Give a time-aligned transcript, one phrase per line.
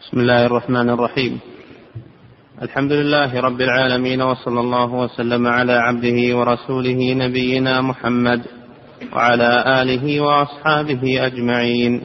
[0.00, 1.40] بسم الله الرحمن الرحيم.
[2.62, 8.42] الحمد لله رب العالمين وصلى الله وسلم على عبده ورسوله نبينا محمد
[9.12, 12.02] وعلى آله وأصحابه أجمعين.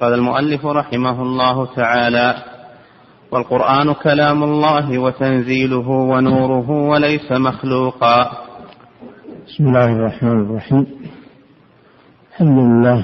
[0.00, 2.34] قال المؤلف رحمه الله تعالى
[3.30, 8.30] والقرآن كلام الله وتنزيله ونوره وليس مخلوقا.
[9.46, 10.86] بسم الله الرحمن الرحيم.
[12.30, 12.98] الحمد لله.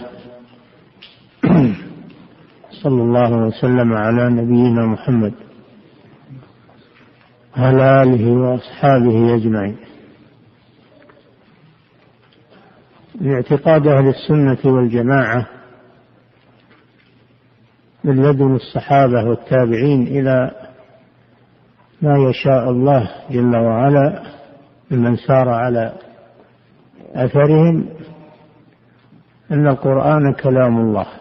[2.83, 5.33] صلى الله وسلم على نبينا محمد
[7.57, 9.77] وعلى آله وأصحابه أجمعين.
[13.15, 15.47] باعتقاد أهل السنة والجماعة
[18.05, 20.51] من لدن الصحابة والتابعين إلى
[22.03, 24.23] ما يشاء الله جل وعلا
[24.91, 25.93] ممن سار على
[27.15, 27.89] أثرهم
[29.51, 31.20] أن القرآن كلام الله.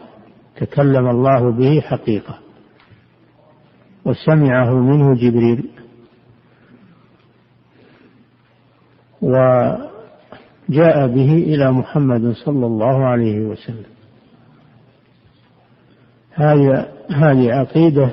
[0.59, 2.39] تكلم الله به حقيقة
[4.05, 5.69] وسمعه منه جبريل.
[9.21, 13.85] وجاء به إلى محمد صلى الله عليه وسلم.
[17.09, 18.09] هذه عقيدة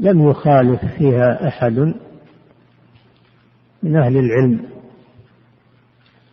[0.00, 1.94] لم يخالف فيها أحد
[3.82, 4.66] من أهل العلم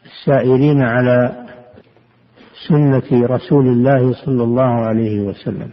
[0.05, 1.40] السائرين على
[2.67, 5.69] سنة رسول الله صلى الله عليه وسلم.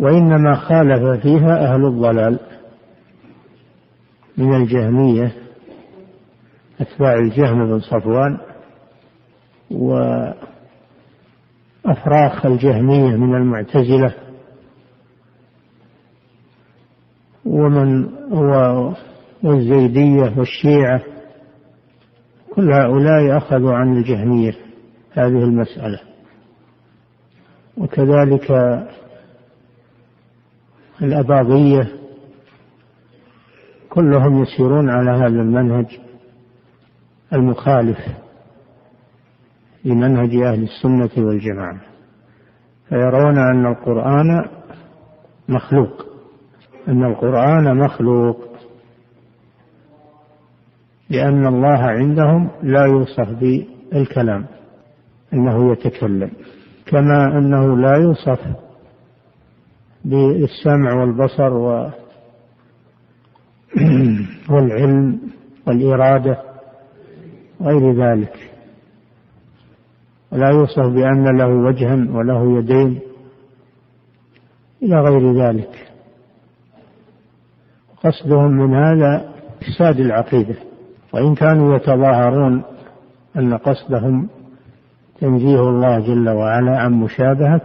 [0.00, 2.38] وإنما خالف فيها أهل الضلال
[4.36, 5.32] من الجهمية
[6.80, 8.38] أتباع الجهم بن صفوان
[11.84, 14.14] وأفراخ الجهمية من المعتزلة
[17.44, 18.08] ومن
[19.42, 21.02] والزيدية والشيعة
[22.54, 24.69] كل هؤلاء أخذوا عن الجهمية.
[25.12, 26.00] هذه المسألة.
[27.76, 28.50] وكذلك
[31.02, 31.88] الأباضية
[33.88, 36.00] كلهم يسيرون على هذا المنهج
[37.32, 37.98] المخالف
[39.84, 41.80] لمنهج أهل السنة والجماعة.
[42.88, 44.48] فيرون أن القرآن
[45.48, 46.06] مخلوق
[46.88, 48.50] أن القرآن مخلوق.
[51.10, 54.46] لأن الله عندهم لا يوصف بالكلام.
[55.32, 56.30] أنه يتكلم
[56.86, 58.40] كما أنه لا يوصف
[60.04, 61.52] بالسمع والبصر
[64.50, 65.20] والعلم
[65.66, 66.42] والإرادة
[67.60, 68.50] غير ذلك.
[70.32, 73.00] ولا يوصف بأن له وجها وله يدين
[74.82, 75.90] إلى غير ذلك.
[78.04, 80.54] قصدهم من هذا إفساد العقيدة
[81.12, 82.62] وإن كانوا يتظاهرون
[83.36, 84.28] أن قصدهم
[85.20, 87.62] تنزيه الله جل وعلا عن مشابهة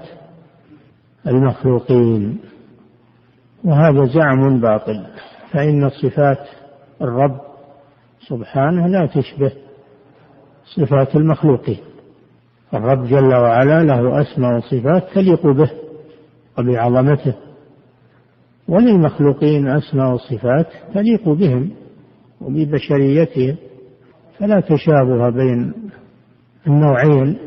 [1.27, 2.39] المخلوقين.
[3.63, 5.05] وهذا زعم باطل
[5.51, 6.47] فإن صفات
[7.01, 7.39] الرب
[8.27, 9.51] سبحانه لا تشبه
[10.75, 11.79] صفات المخلوقين.
[12.73, 15.71] الرب جل وعلا له أسماء وصفات تليق به
[16.57, 17.33] وبعظمته
[18.67, 21.71] وللمخلوقين أسماء وصفات تليق بهم
[22.41, 23.55] وببشريتهم
[24.39, 25.73] فلا تشابه بين
[26.67, 27.37] النوعين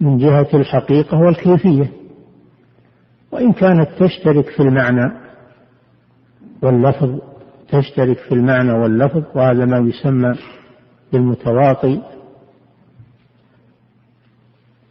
[0.00, 1.92] من جهة الحقيقة والكيفية
[3.32, 5.12] وإن كانت تشترك في المعنى
[6.62, 7.18] واللفظ
[7.68, 10.34] تشترك في المعنى واللفظ وهذا ما يسمى
[11.12, 12.02] بالمتواطي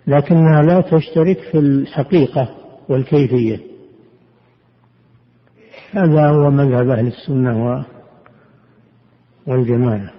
[0.08, 2.56] لكنها لا تشترك في الحقيقة
[2.90, 3.60] والكيفية.
[5.92, 7.86] هذا هو مذهب أهل السنة
[9.48, 10.19] والجماعة.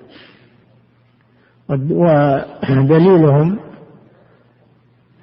[1.71, 3.59] ودليلهم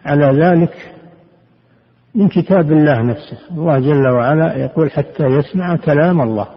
[0.05, 0.93] على ذلك
[2.15, 3.37] من كتاب الله نفسه.
[3.51, 6.47] الله جل وعلا يقول حتى يسمع كلام الله.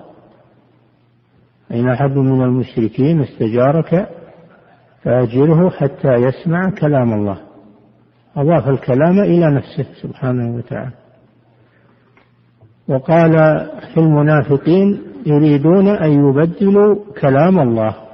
[1.71, 4.09] إن أحد من المشركين استجارك
[5.03, 7.39] فأجره حتى يسمع كلام الله.
[8.37, 10.93] أضاف الكلام إلى نفسه سبحانه وتعالى.
[12.89, 13.33] وقال
[13.95, 18.10] في المنافقين يريدون أن يبدلوا كلام الله.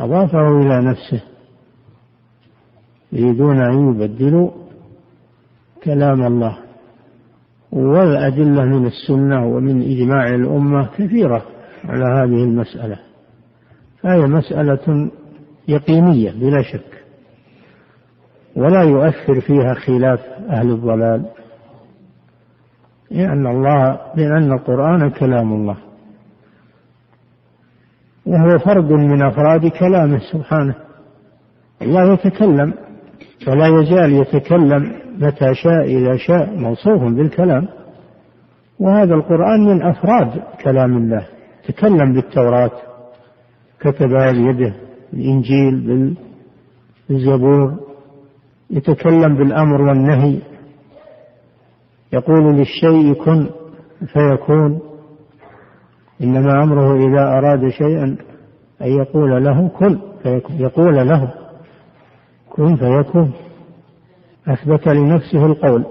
[0.00, 1.20] أضافه إلى نفسه.
[3.12, 4.50] يريدون أن يبدلوا
[5.84, 6.58] كلام الله.
[7.72, 11.42] والأدلة من السنة ومن إجماع الأمة كثيرة
[11.84, 12.98] على هذه المسألة.
[14.02, 15.10] فهي مسألة
[15.68, 17.04] يقينية بلا شك.
[18.56, 20.20] ولا يؤثر فيها خلاف
[20.50, 21.26] أهل الضلال.
[23.10, 25.89] لأن الله لأن القرآن كلام الله.
[28.26, 30.74] وهو فرد من أفراد كلامه سبحانه.
[31.82, 32.74] الله يتكلم
[33.48, 37.68] ولا يزال يتكلم متى شاء إذا شاء موصوف بالكلام.
[38.78, 41.26] وهذا القرآن من أفراد كلام الله.
[41.68, 42.70] تكلم بالتوراة
[43.80, 44.74] كتبها بيده
[45.12, 46.16] الإنجيل
[47.08, 47.74] بالزبور
[48.70, 50.38] يتكلم بالأمر والنهي.
[52.12, 53.46] يقول للشيء كن
[54.12, 54.80] فيكون.
[56.22, 58.16] إنما أمره إذا أراد شيئا
[58.82, 61.34] أن يقول له كن فيكون يقول له
[62.50, 63.32] كن فيكون.
[64.48, 65.86] أثبت لنفسه القول.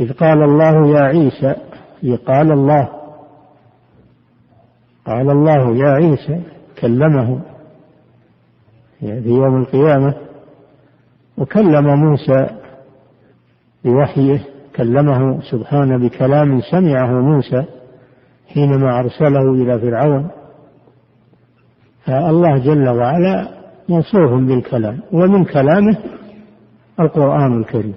[0.00, 1.54] إذ قال الله يا عيسى
[2.26, 2.88] قال الله
[5.06, 6.42] قال الله يا عيسى
[6.80, 7.40] كلمه.
[9.00, 10.14] في يوم القيامة
[11.38, 12.46] وكلم موسى
[13.84, 14.55] بوحيه.
[14.76, 17.64] كلمه سبحانه بكلام سمعه موسى
[18.54, 20.28] حينما أرسله إلى فرعون.
[22.04, 23.48] فالله جل وعلا
[23.88, 25.96] موصوف بالكلام ومن كلامه
[27.00, 27.94] القرآن الكريم.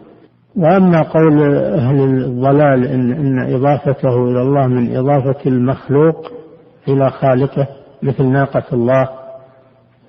[0.56, 6.32] وأما قول أهل الضلال إن, إن إضافته إلى الله من إضافة المخلوق
[6.88, 7.68] إلى خالقه
[8.04, 9.10] مثل ناقة الله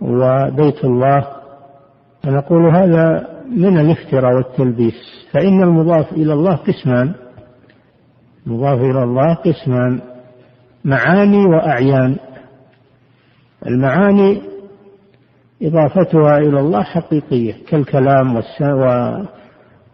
[0.01, 1.27] وبيت الله
[2.23, 4.95] فنقول هذا من الافتراء والتلبيس
[5.33, 7.15] فإن المضاف إلى الله قسمان
[8.47, 10.01] المضاف إلى الله قسمان
[10.85, 12.17] معاني وأعيان.
[13.67, 14.43] المعاني
[15.63, 18.37] إضافتها إلى الله حقيقية كالكلام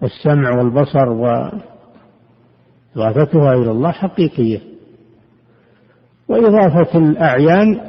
[0.03, 4.61] والسمع والبصر وإضافتها إلى الله حقيقية.
[6.29, 7.81] وإضافة الأعيان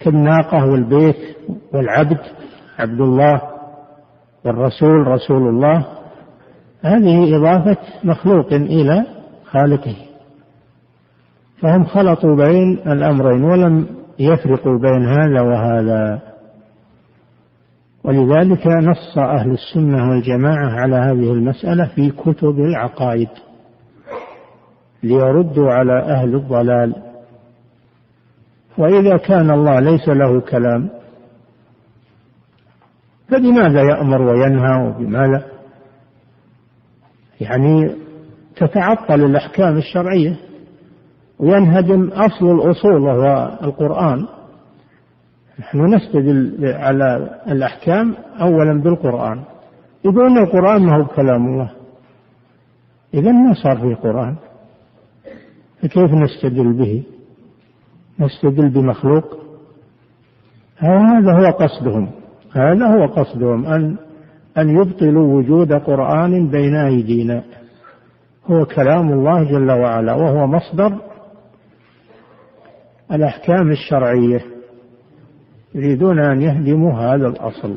[0.00, 1.36] كالناقة والبيت
[1.72, 2.18] والعبد
[2.78, 3.42] عبد الله
[4.44, 5.86] والرسول رسول الله
[6.82, 9.06] هذه إضافة مخلوق إلى
[9.44, 9.96] خالقه.
[11.60, 13.86] فهم خلطوا بين الأمرين ولم
[14.18, 16.20] يفرقوا بين هذا وهذا.
[18.04, 23.28] ولذلك نص أهل السنة والجماعة على هذه المسألة في كتب العقائد
[25.02, 26.94] ليردوا على أهل الضلال.
[28.78, 30.97] وإذا كان الله ليس له كلام
[33.28, 35.44] فبماذا يأمر وينهى وبماذا
[37.40, 37.94] يعني
[38.56, 40.36] تتعطل الأحكام الشرعية
[41.38, 44.26] وينهدم أصل الأصول وهو القرآن.
[45.58, 49.44] نحن نستدل على الأحكام أولا بالقرآن.
[50.04, 51.70] يقولون القرآن ما هو كلام الله.
[53.14, 54.36] إذا ما صار فيه قرآن
[55.82, 57.02] فكيف نستدل به؟
[58.20, 59.38] نستدل بمخلوق؟
[60.76, 62.10] هذا هو قصدهم.
[62.52, 63.96] هذا هو قصدهم أن
[64.58, 67.44] أن يبطلوا وجود قرآن بين أيدينا.
[68.46, 70.98] هو كلام الله جل وعلا وهو مصدر
[73.12, 74.44] الأحكام الشرعية.
[75.74, 77.76] يريدون أن يهدموا هذا الأصل.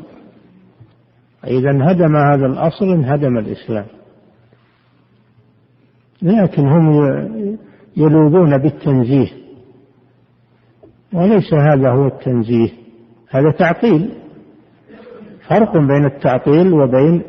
[1.46, 3.86] إذا انهدم هذا الأصل انهدم الإسلام.
[6.22, 7.08] لكن هم
[7.96, 9.28] يلوذون بالتنزيه.
[11.12, 12.70] وليس هذا هو التنزيه.
[13.30, 14.21] هذا تعطيل.
[15.48, 17.22] فرق بين التعطيل وبين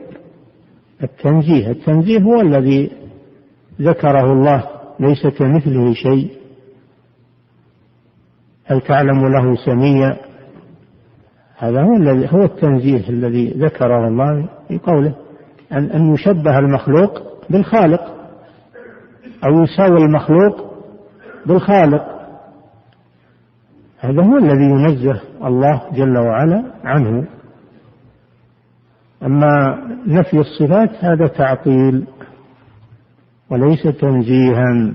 [1.03, 1.71] التنزيه.
[1.71, 2.91] التنزيه هو الذي
[3.81, 4.63] ذكره الله
[4.99, 6.31] ليس كمثله شيء.
[8.65, 10.17] هل تعلم له سميا؟
[11.57, 15.15] هذا هو الذي هو التنزيه الذي ذكره الله في قوله
[15.71, 18.01] أن أن يشبه المخلوق بالخالق
[19.45, 20.73] أو يساوي المخلوق
[21.45, 22.05] بالخالق.
[23.99, 27.25] هذا هو الذي ينزه الله جل وعلا عنه.
[29.23, 29.77] أما
[30.07, 32.07] نفي الصفات هذا تعطيل
[33.49, 34.93] وليس تنزيها.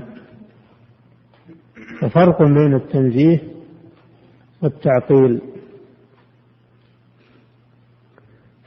[2.00, 3.40] ففرق بين التنزيه
[4.62, 5.40] والتعطيل.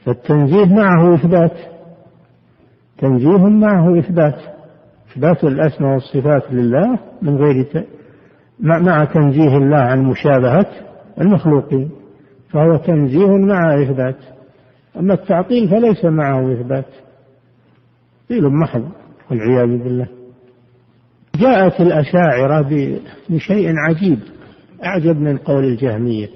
[0.04, 1.56] فالتنزيه معه إثبات
[2.98, 4.38] تنزيه معه إثبات.
[5.12, 7.86] إثبات الأسماء والصفات لله من غير
[8.60, 10.66] مع تنزيه الله عن مشابهة
[11.20, 11.90] المخلوقين.
[12.50, 14.16] فهو تنزيه مع إثبات.
[14.98, 16.86] أما التعطيل فليس معه إثبات.
[18.28, 18.88] تعطيل محض
[19.30, 20.06] والعياذ بالله.
[21.36, 24.18] جاءت الأشاعرة بشيء عجيب
[24.84, 26.28] أعجب من قول الجهمية.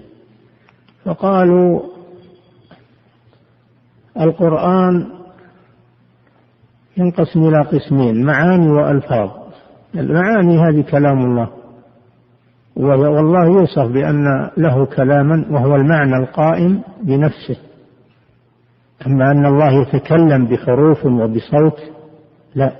[1.04, 1.80] فقالوا
[4.20, 5.06] القرآن
[6.96, 9.30] ينقسم إلى قسمين معاني وألفاظ.
[9.94, 11.48] المعاني هذه كلام الله.
[12.76, 17.56] والله يوصف بأن له كلاما وهو المعنى القائم بنفسه.
[19.06, 21.80] أما أن الله يتكلم بحروف وبصوت
[22.54, 22.72] لا.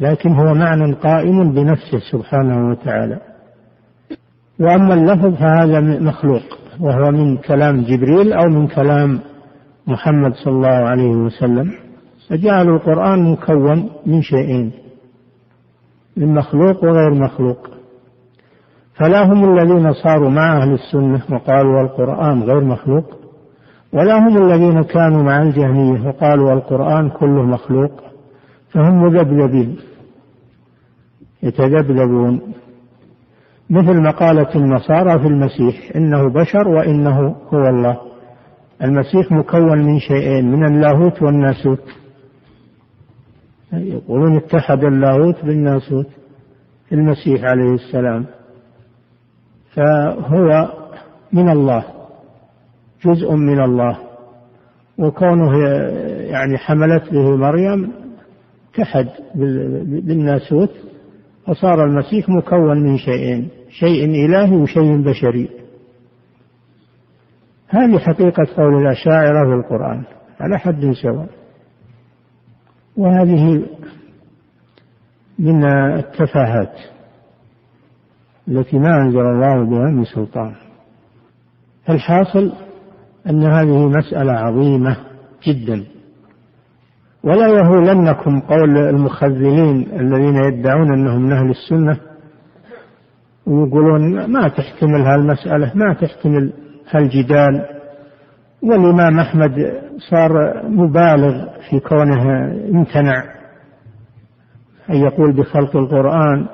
[0.00, 3.18] لكن هو معنى قائم بنفسه سبحانه وتعالى.
[4.60, 6.42] وأما اللفظ فهذا مخلوق
[6.80, 9.20] وهو من كلام جبريل أو من كلام
[9.86, 11.72] محمد صلى الله عليه وسلم.
[12.28, 14.72] فجعلوا القرآن مكون من شيئين
[16.16, 17.70] من مخلوق وغير مخلوق.
[18.94, 23.19] فلا هم الذين صاروا مع أهل السنة وقالوا القرآن غير مخلوق
[23.92, 27.90] ولا هم الذين كانوا مع الجهمية وقالوا القرآن كله مخلوق
[28.70, 29.76] فهم مذبذبين
[31.42, 32.40] يتذبذبون.
[33.70, 38.00] مثل مقالة النصارى في المسيح إنه بشر وإنه هو الله.
[38.82, 41.82] المسيح مكون من شيئين من اللاهوت والناسوت.
[43.72, 46.06] يقولون اتحد اللاهوت بالناسوت
[46.92, 48.26] المسيح عليه السلام.
[49.74, 50.68] فهو
[51.32, 51.99] من الله.
[53.04, 53.98] جزء من الله.
[54.98, 55.58] وكونه
[56.20, 57.92] يعني حملت به مريم
[58.74, 59.08] اتحد
[59.84, 60.70] بالناسوت
[61.46, 65.48] فصار المسيح مكون من شيئين شيء إلهي وشيء بشري.
[67.68, 70.04] هذه حقيقة قول الأشاعرة في القرآن
[70.40, 71.28] على حد سواء.
[72.96, 73.66] وهذه
[75.38, 75.64] من
[75.98, 76.72] التفاهات
[78.48, 80.54] التي ما أنزل الله بها من سلطان.
[81.88, 82.52] الحاصل
[83.26, 84.96] أن هذه مسألة عظيمة
[85.46, 85.84] جدا.
[87.24, 91.96] ولا يهولنكم قول المخذلين الذين يدعون أنهم من أهل السنة
[93.46, 96.52] ويقولون ما تحتمل هالمسألة ما تحتمل
[96.90, 97.64] هالجدال.
[98.62, 102.22] والإمام أحمد صار مبالغ في كونه
[102.74, 103.24] امتنع
[104.90, 106.46] أن يقول بخلق القرآن.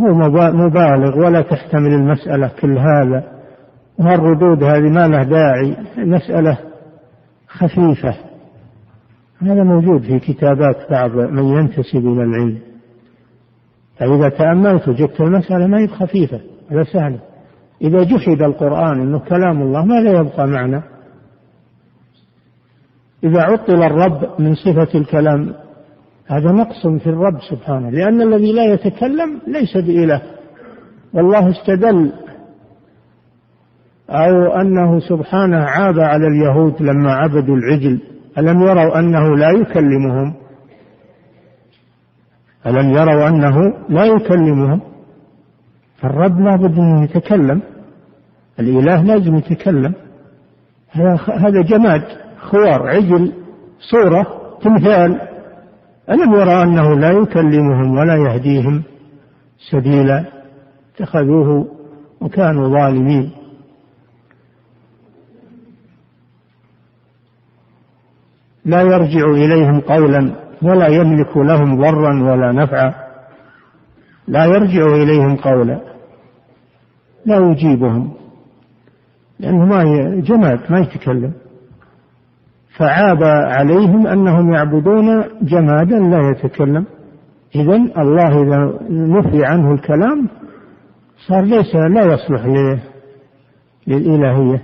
[0.00, 0.14] هو
[0.52, 3.33] مبالغ ولا تحتمل المسألة كل هذا.
[3.98, 6.58] وهالردود هذه ما له داعي مسألة
[7.48, 8.14] خفيفة.
[9.42, 12.58] هذا موجود في كتابات بعض من ينتسب إلى العلم.
[13.96, 17.18] فإذا تأملت وجدت المسألة ما هي خفيفة ولا سهلة.
[17.82, 20.82] إذا جحد القرآن أنه كلام الله ماذا يبقى معنا؟
[23.24, 25.54] إذا عطل الرب من صفة الكلام
[26.26, 30.22] هذا نقص في الرب سبحانه لأن الذي لا يتكلم ليس بإله.
[31.14, 32.12] والله استدل
[34.10, 38.00] أو أنه سبحانه عاب على اليهود لما عبدوا العجل.
[38.38, 40.34] ألم يروا أنه لا يكلمهم؟
[42.66, 44.80] ألم يروا أنه لا يكلمهم؟
[46.04, 47.62] الرب لابد أن يتكلم.
[48.60, 49.94] الإله لازم يتكلم.
[51.28, 52.02] هذا جماد
[52.38, 53.32] خوار عجل
[53.90, 54.26] صورة
[54.62, 55.20] تمثال.
[56.10, 58.82] ألم يرى أنه لا يكلمهم ولا يهديهم
[59.70, 60.24] سبيلا؟
[60.94, 61.68] اتخذوه
[62.20, 63.30] وكانوا ظالمين.
[68.64, 72.94] لا يرجع إليهم قولا ولا يملك لهم ضرا ولا نفعا.
[74.28, 75.80] لا يرجع إليهم قولا.
[77.26, 78.12] لا يجيبهم.
[79.40, 79.84] لأنه ما
[80.20, 81.32] جماد ما يتكلم.
[82.76, 86.86] فعاب عليهم أنهم يعبدون جمادا لا يتكلم.
[87.54, 90.28] إذا الله إذا نفي عنه الكلام
[91.28, 92.46] صار ليس لا يصلح
[93.86, 94.62] للإلهية.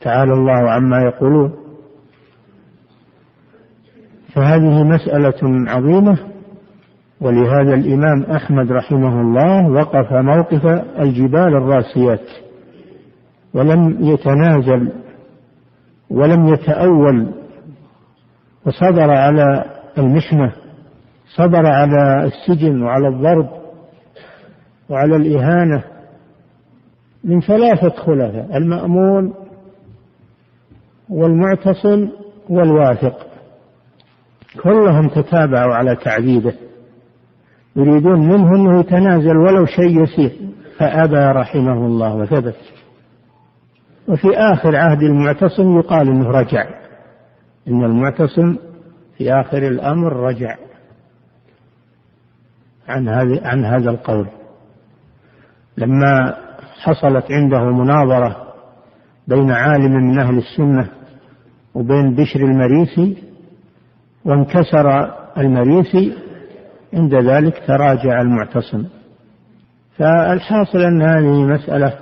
[0.00, 1.63] تعالى الله عما يقولون.
[4.34, 6.18] فهذه مسألة عظيمة
[7.20, 10.66] ولهذا الإمام أحمد رحمه الله وقف موقف
[10.98, 12.28] الجبال الراسيات
[13.54, 14.92] ولم يتنازل
[16.10, 17.26] ولم يتأول
[18.66, 19.64] وصبر على
[19.98, 20.52] المحنة
[21.36, 23.48] صبر على السجن وعلى الضرب
[24.88, 25.84] وعلى الإهانة
[27.24, 29.34] من ثلاثة خلفاء المأمون
[31.08, 32.08] والمعتصم
[32.48, 33.26] والواثق.
[34.62, 36.54] كلهم تتابعوا على تعذيبه.
[37.76, 40.32] يريدون منه أنه يتنازل ولو شيء يسير.
[40.78, 42.56] فأبى رحمه الله وثبت.
[44.08, 46.64] وفي آخر عهد المعتصم يقال أنه رجع.
[47.68, 48.56] إن المعتصم
[49.18, 50.56] في آخر الأمر رجع.
[52.88, 54.26] عن هذا عن هذا القول.
[55.78, 56.36] لما
[56.82, 58.54] حصلت عنده مناظرة
[59.28, 60.88] بين عالم من أهل السنة
[61.74, 63.33] وبين بشر المريسي
[64.24, 66.18] وانكسر المريسي
[66.94, 68.84] عند ذلك تراجع المعتصم.
[69.96, 71.98] فالحاصل أن هذه مسألة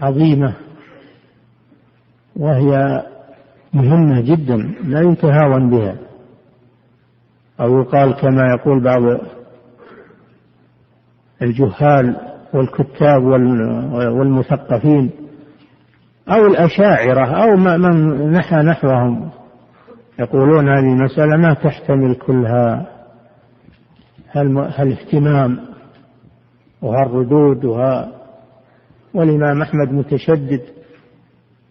[0.00, 0.54] عظيمة
[2.36, 3.02] وهي
[3.72, 5.96] مهمة جدا لا يتهاون بها.
[7.60, 9.20] أو يقال كما يقول بعض
[11.42, 12.16] الجهال
[12.54, 13.22] والكتاب
[13.92, 15.10] والمثقفين
[16.28, 19.30] أو الأشاعرة أو من نحى نحوهم.
[20.18, 22.86] يقولون هذه المسألة ما تحتمل كلها.
[24.76, 25.60] هالاهتمام
[26.82, 28.12] وهالردود وها
[29.14, 30.62] والإمام أحمد متشدد؟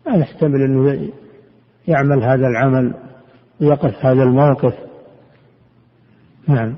[0.07, 1.09] لا يحتمل أنه
[1.87, 2.93] يعمل هذا العمل
[3.61, 4.73] ويقف هذا الموقف.
[6.47, 6.75] نعم.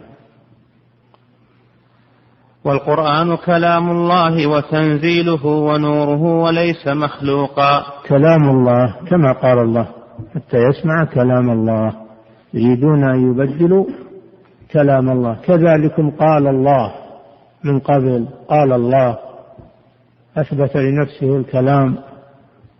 [2.63, 7.86] والقرآن كلام الله وتنزيله ونوره وليس مخلوقا.
[8.07, 10.04] كلام الله كما قال الله.
[10.36, 11.93] حتى يسمع كلام الله.
[12.53, 13.86] يريدون أن يبدلوا
[14.72, 15.38] كلام الله.
[15.45, 16.91] كذلكم قال الله
[17.63, 18.25] من قبل.
[18.48, 19.17] قال الله.
[20.38, 21.98] أثبت لنفسه الكلام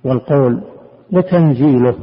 [0.04, 0.62] والقول
[1.12, 1.96] وتنزيله.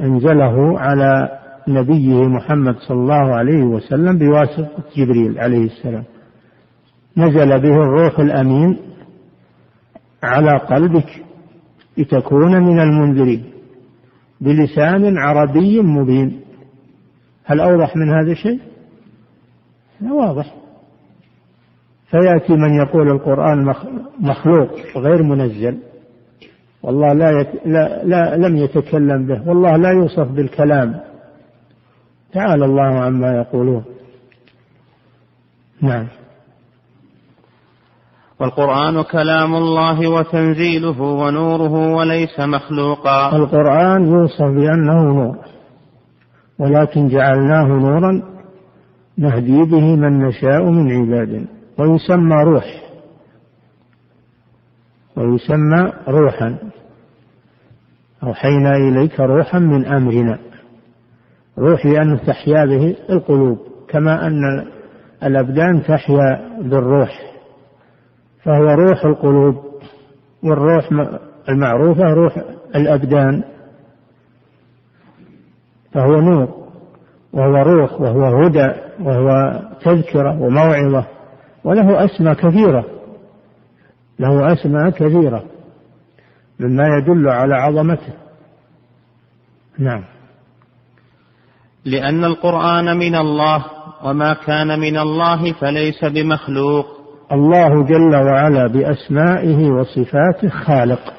[0.00, 1.38] أنزله على
[1.68, 6.04] نبيه محمد صلى الله عليه وسلم بواسطة جبريل عليه السلام.
[7.16, 8.78] نزل به الروح الأمين
[10.22, 11.22] على قلبك
[11.98, 13.55] لتكون من المنذرين.
[14.40, 16.40] بلسان عربي مبين.
[17.44, 18.60] هل أوضح من هذا شيء؟
[20.12, 20.54] واضح.
[22.10, 23.74] فيأتي من يقول القرآن
[24.20, 25.78] مخلوق غير منزل.
[26.82, 27.66] والله لا, يت...
[27.66, 29.48] لا, لا لم يتكلم به.
[29.48, 31.00] والله لا يوصف بالكلام.
[32.32, 33.84] تعالى الله عما يقولون.
[35.82, 36.06] نعم.
[38.40, 43.36] والقرآن كلام الله وتنزيله ونوره وليس مخلوقا.
[43.36, 45.36] القرآن يوصف بأنه نور
[46.58, 48.22] ولكن جعلناه نورا
[49.18, 51.46] نهدي به من نشاء من عبادنا
[51.78, 52.82] ويسمى روح
[55.16, 56.58] ويسمى روحا.
[58.22, 60.38] أوحينا إليك روحا من أمرنا
[61.58, 64.66] روح لأنه تحيا به القلوب كما أن
[65.22, 67.35] الأبدان تحيا بالروح.
[68.46, 69.66] فهو روح القلوب.
[70.42, 70.88] والروح
[71.48, 72.38] المعروفة روح
[72.76, 73.42] الأبدان.
[75.92, 76.66] فهو نور
[77.32, 81.04] وهو روح وهو هدى وهو تذكرة وموعظة
[81.64, 82.84] وله أسماء كثيرة.
[84.18, 85.44] له أسماء كثيرة
[86.60, 88.12] مما يدل على عظمته.
[89.78, 90.04] نعم.
[91.84, 93.64] لأن القرآن من الله
[94.04, 96.95] وما كان من الله فليس بمخلوق.
[97.32, 101.14] الله جل وعلا بأسمائه وصفاته خالق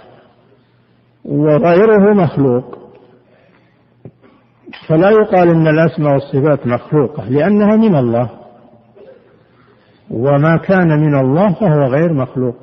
[1.25, 2.77] وغيره مخلوق.
[4.87, 8.29] فلا يقال إن الأسماء والصفات مخلوقة لأنها من الله.
[10.11, 12.55] وما كان من الله فهو غير مخلوق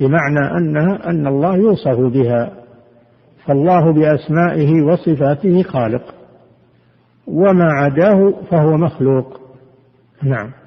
[0.00, 2.52] بمعنى أنها أن الله يوصف بها.
[3.46, 6.14] فالله بأسمائه وصفاته خالق
[7.26, 9.40] وما عداه فهو مخلوق.
[10.22, 10.59] نعم.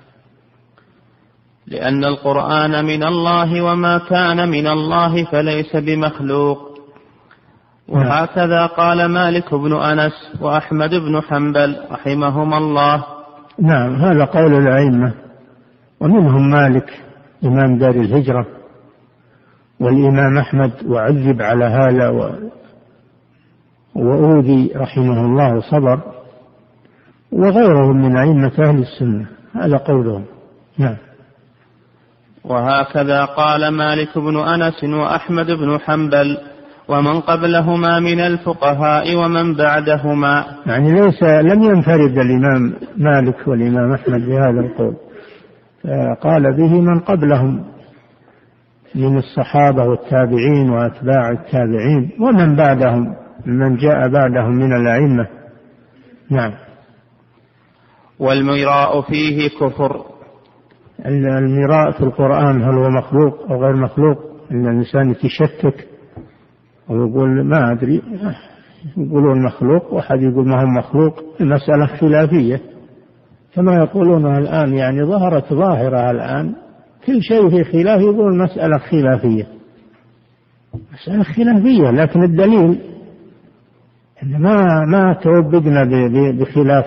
[1.74, 6.58] لأن القرآن من الله وما كان من الله فليس بمخلوق.
[7.90, 13.04] وهكذا قال مالك بن أنس وأحمد بن حنبل رحمهما الله.
[13.60, 15.14] نعم هذا قول الأئمة.
[16.00, 16.90] ومنهم مالك
[17.44, 18.46] إمام دار الهجرة
[19.80, 22.34] والإمام أحمد وعذب على هذا و
[23.96, 26.00] وأوذي رحمه الله وصبر
[27.32, 30.26] وغيرهم من أئمة أهل السنة هذا قولهم.
[30.78, 30.98] نعم.
[32.46, 36.38] وهكذا قال مالك بن أنس وأحمد بن حنبل
[36.88, 40.46] ومن قبلهما من الفقهاء ومن بعدهما.
[40.66, 44.96] يعني ليس لم ينفرد الإمام مالك والإمام أحمد بهذا القول.
[46.22, 47.66] قال به من قبلهم
[48.96, 55.28] من الصحابة والتابعين وأتباع التابعين ومن بعدهم من جاء بعدهم من الأئمة.
[56.30, 56.52] نعم.
[58.20, 60.13] والمراء فيه كفر.
[61.06, 64.18] المراء في القرآن هل هو مخلوق أو غير مخلوق؟
[64.52, 65.88] أن الإنسان يتشكك
[66.90, 68.02] ويقول ما أدري
[68.98, 72.62] يقولون مخلوق وأحد يقول ما هو مخلوق المسألة خلافية.
[73.56, 76.56] كما يقولون الآن يعني ظهرت ظاهرة الآن
[77.06, 79.48] كل شيء في خلاف يقول مسألة خلافية.
[80.94, 82.80] مسألة خلافية لكن الدليل
[84.24, 85.84] إن ما ما توبقنا
[86.32, 86.86] بخلاف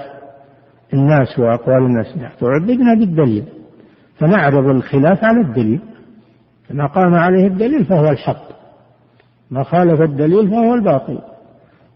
[0.94, 2.06] الناس وأقوال الناس
[2.40, 3.44] توبقنا بالدليل.
[4.18, 5.80] فنعرض الخلاف على الدليل.
[6.70, 8.46] ما قام عليه الدليل فهو الحق.
[9.50, 11.18] ما خالف الدليل فهو الباطل.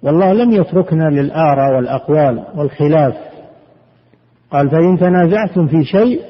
[0.02, 3.14] والله لم يتركنا للآراء والأقوال والخلاف.
[4.50, 6.20] قال فإن تنازعتم في شيء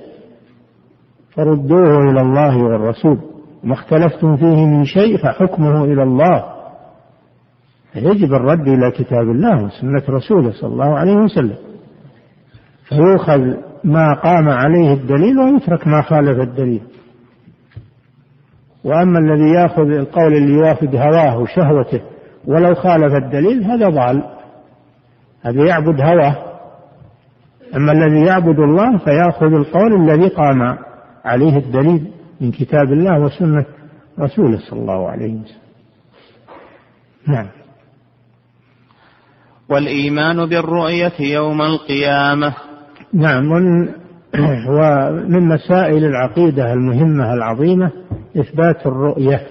[1.31, 3.18] فردوه إلى الله والرسول.
[3.64, 6.44] ما اختلفتم فيه من شيء فحكمه إلى الله.
[7.92, 11.57] فيجب الرد إلى كتاب الله وسنة رسوله صلى الله عليه وسلم.
[12.88, 16.83] فيؤخذ ما قام عليه الدليل ويترك ما خالف الدليل.
[18.85, 22.01] وأما الذي يأخذ القول اللي يوافق هواه وشهوته
[22.47, 24.25] ولو خالف الدليل هذا ضال.
[25.43, 26.37] هذا يعبد هواه.
[27.77, 30.79] أما الذي يعبد الله فيأخذ القول الذي قام
[31.25, 33.64] عليه الدليل من كتاب الله وسنة
[34.21, 35.61] رسوله صلى الله عليه وسلم.
[37.29, 37.47] نعم.
[39.69, 42.55] والإيمان بالرؤية يوم القيامة.
[43.12, 43.53] نعم
[44.68, 47.90] ومن مسائل العقيدة المهمة العظيمة
[48.37, 49.46] إثبات الرؤية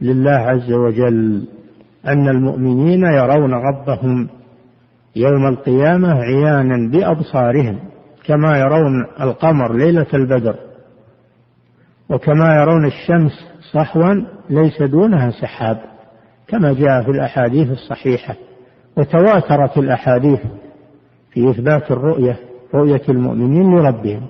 [0.00, 1.48] لله عز وجل
[2.06, 4.28] أن المؤمنين يرون ربهم
[5.16, 7.78] يوم القيامة عيانا بأبصارهم
[8.26, 10.54] كما يرون القمر ليلة البدر
[12.08, 13.32] وكما يرون الشمس
[13.72, 14.14] صحوا
[14.50, 15.78] ليس دونها سحاب
[16.48, 18.34] كما جاء في الأحاديث الصحيحة
[18.96, 20.40] وتواترت الأحاديث
[21.30, 24.26] في إثبات الرؤية رؤية المؤمنين لربهم.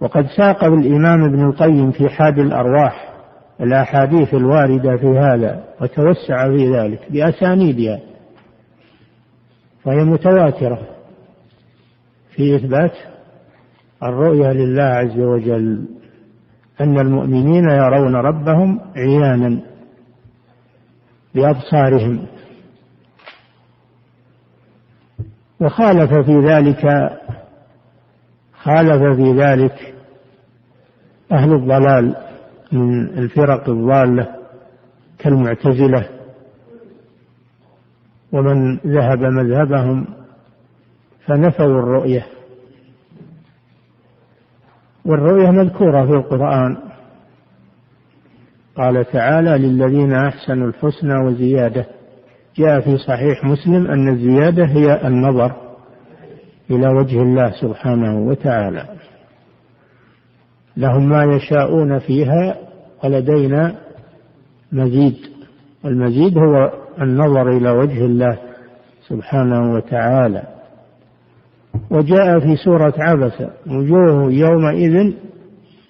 [0.00, 3.14] وقد ساق الإمام ابن القيم في حاد الأرواح
[3.60, 8.00] الأحاديث الواردة في هذا وتوسع في ذلك بأسانيدها.
[9.86, 10.78] وهي متواترة
[12.30, 12.92] في إثبات
[14.02, 15.88] الرؤية لله عز وجل
[16.80, 19.60] أن المؤمنين يرون ربهم عيانا
[21.34, 22.26] بأبصارهم.
[25.60, 27.10] وخالف في ذلك
[28.62, 29.94] خالف في ذلك
[31.32, 32.16] أهل الضلال
[32.72, 34.28] من الفرق الضالة
[35.18, 36.08] كالمعتزلة.
[38.32, 40.06] ومن ذهب مذهبهم
[41.26, 42.26] فنفوا الرؤية.
[45.04, 46.76] والرؤية مذكورة في القرآن.
[48.76, 51.97] قال تعالى للذين أحسنوا الحسنى وزيادة.
[52.58, 55.52] جاء في صحيح مسلم أن الزيادة هي النظر
[56.70, 58.84] إلى وجه الله سبحانه وتعالى.
[60.76, 62.56] لهم ما يشاءون فيها
[63.04, 63.74] ولدينا
[64.72, 65.16] مزيد
[65.84, 68.38] المزيد هو النظر إلى وجه الله
[69.08, 70.42] سبحانه وتعالى.
[71.90, 75.14] وجاء في سورة عبس وجوه يومئذ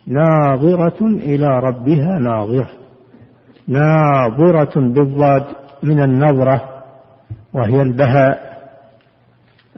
[0.06, 2.68] ناظرة إلى ربها ناظرة
[3.68, 5.44] ناظرة بالضاد.
[5.82, 6.60] من النظرة
[7.54, 8.58] وهي البهاء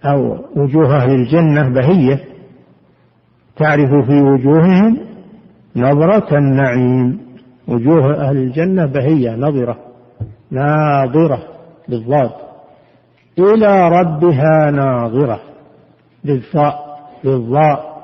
[0.04, 2.20] أو وجوه أهل الجنة بهية
[3.56, 4.98] تعرف في وجوههم
[5.76, 7.20] نظرة النعيم.
[7.68, 9.76] وجوه أهل الجنة بهية نظرة
[10.50, 11.42] ناظرة
[11.88, 12.30] بالضاد.
[13.38, 15.40] إلى ربها ناظرة
[16.24, 16.90] بالضاء
[17.24, 18.02] بالضاء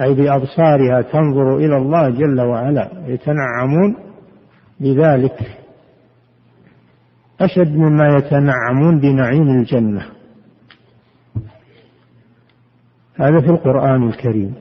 [0.00, 3.96] أي بأبصارها تنظر إلى الله جل وعلا يتنعمون
[4.80, 5.63] بذلك.
[7.40, 10.02] أشد مما يتنعمون بنعيم الجنة.
[13.16, 14.54] هذا في القرآن الكريم.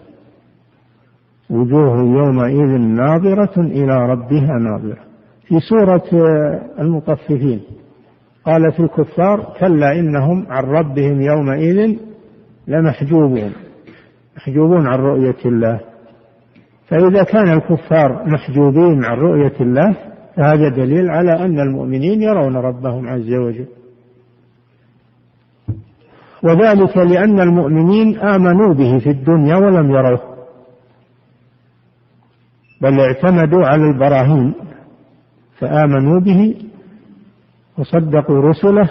[1.49, 4.97] وجوه يومئذ ناظرة إلى ربها ناظرة.
[5.47, 6.03] في سورة
[6.79, 7.61] المطففين
[8.45, 11.97] قال في الكفار كلا إنهم عن ربهم يومئذ
[12.67, 13.51] لمحجوبون.
[14.37, 15.79] محجوبون عن رؤية الله.
[16.87, 19.95] فإذا كان الكفار محجوبين عن رؤية الله
[20.35, 23.67] فهذا دليل على أن المؤمنين يرون ربهم عز وجل.
[26.43, 30.21] وذلك لأن المؤمنين آمنوا به في الدنيا ولم يروه
[32.81, 34.53] بل اعتمدوا على البراهين
[35.59, 36.55] فآمنوا به
[37.77, 38.89] وصدقوا رسله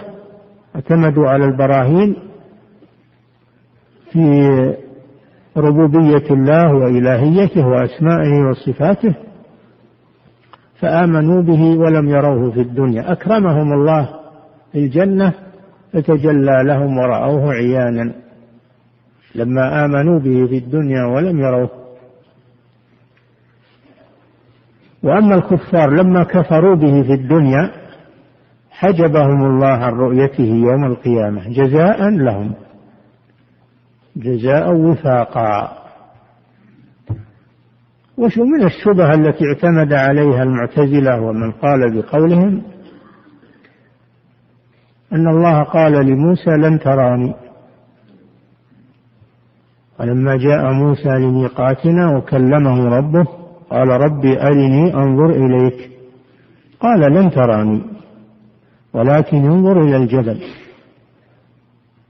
[0.75, 2.17] اعتمدوا على البراهين
[4.13, 4.49] في
[5.57, 9.15] ربوبية الله وإلهيته وأسمائه وصفاته.
[10.83, 13.13] فآمنوا به ولم يروه في الدنيا.
[13.13, 14.09] أكرمهم الله
[14.73, 15.33] في الجنة
[15.93, 18.13] فتجلى لهم ورأوه عيانا.
[19.35, 21.71] لما آمنوا به في الدنيا ولم يروه.
[25.03, 27.71] وأما الكفار لما كفروا به في الدنيا
[28.71, 31.49] حجبهم الله عن رؤيته يوم القيامة.
[31.49, 32.53] جزاء لهم.
[34.17, 35.82] جزاء وفاقا.
[38.19, 42.63] وشو من الشبهة التي اعتمد عليها المعتزلة ومن قال بقولهم؟
[45.13, 47.35] أن الله قال لموسى لن تراني.
[50.01, 53.25] ولما جاء موسى لميقاتنا وكلمه ربه
[53.71, 55.91] قال ربي أرني أنظر إليك.
[56.81, 57.83] قال لن تراني
[58.93, 60.43] ولكن انظر إلى الجبل.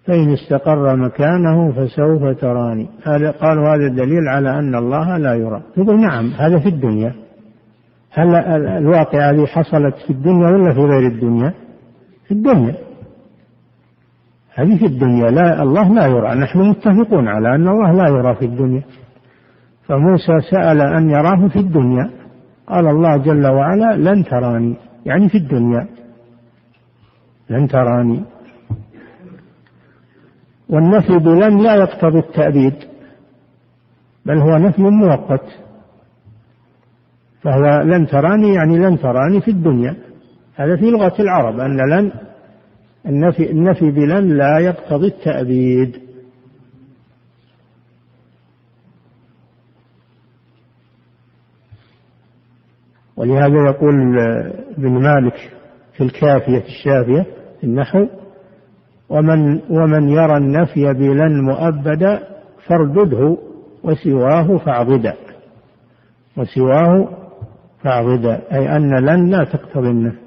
[0.07, 2.89] فإن استقر مكانه فسوف تراني.
[3.05, 5.63] هذا قالوا هذا دليل على أن الله لا يرى.
[5.77, 7.15] يقول نعم هذا في الدنيا.
[8.13, 8.35] هل
[8.79, 11.55] الواقعة هذه حصلت في الدنيا ولا في غير الدنيا؟
[12.29, 12.75] في الدنيا.
[14.55, 15.31] هذه في الدنيا.
[15.31, 16.35] لا الله لا يرى.
[16.35, 18.83] نحن متفقون على أن الله لا يرى في الدنيا.
[19.87, 22.11] فموسى سأل أن يراه في الدنيا.
[22.67, 24.77] قال الله جل وعلا لن تراني.
[25.07, 25.87] يعني في الدنيا.
[27.51, 28.25] لن تراني.
[30.73, 32.75] والنفي بلن لا يقتضي التأبيد
[34.27, 35.47] بل هو نفي مؤقت.
[37.43, 39.97] فهو لن تراني يعني لن تراني في الدنيا.
[40.55, 42.13] هذا في لغة العرب أن لن
[43.07, 46.03] النفي, النفي بلن لا يقتضي التأبيد.
[53.17, 54.19] ولهذا يقول
[54.79, 55.53] ابن مالك
[55.97, 57.27] في الكافية الشافية
[57.61, 58.07] في النحو
[59.13, 62.23] ومن ومن يرى النفي بلن مؤبدا
[62.67, 63.37] فاردده
[63.85, 65.15] وسواه فاعضدا
[66.37, 67.09] وسواه
[67.83, 70.23] فاعضدا أي أن لن لا تقتضي النفي.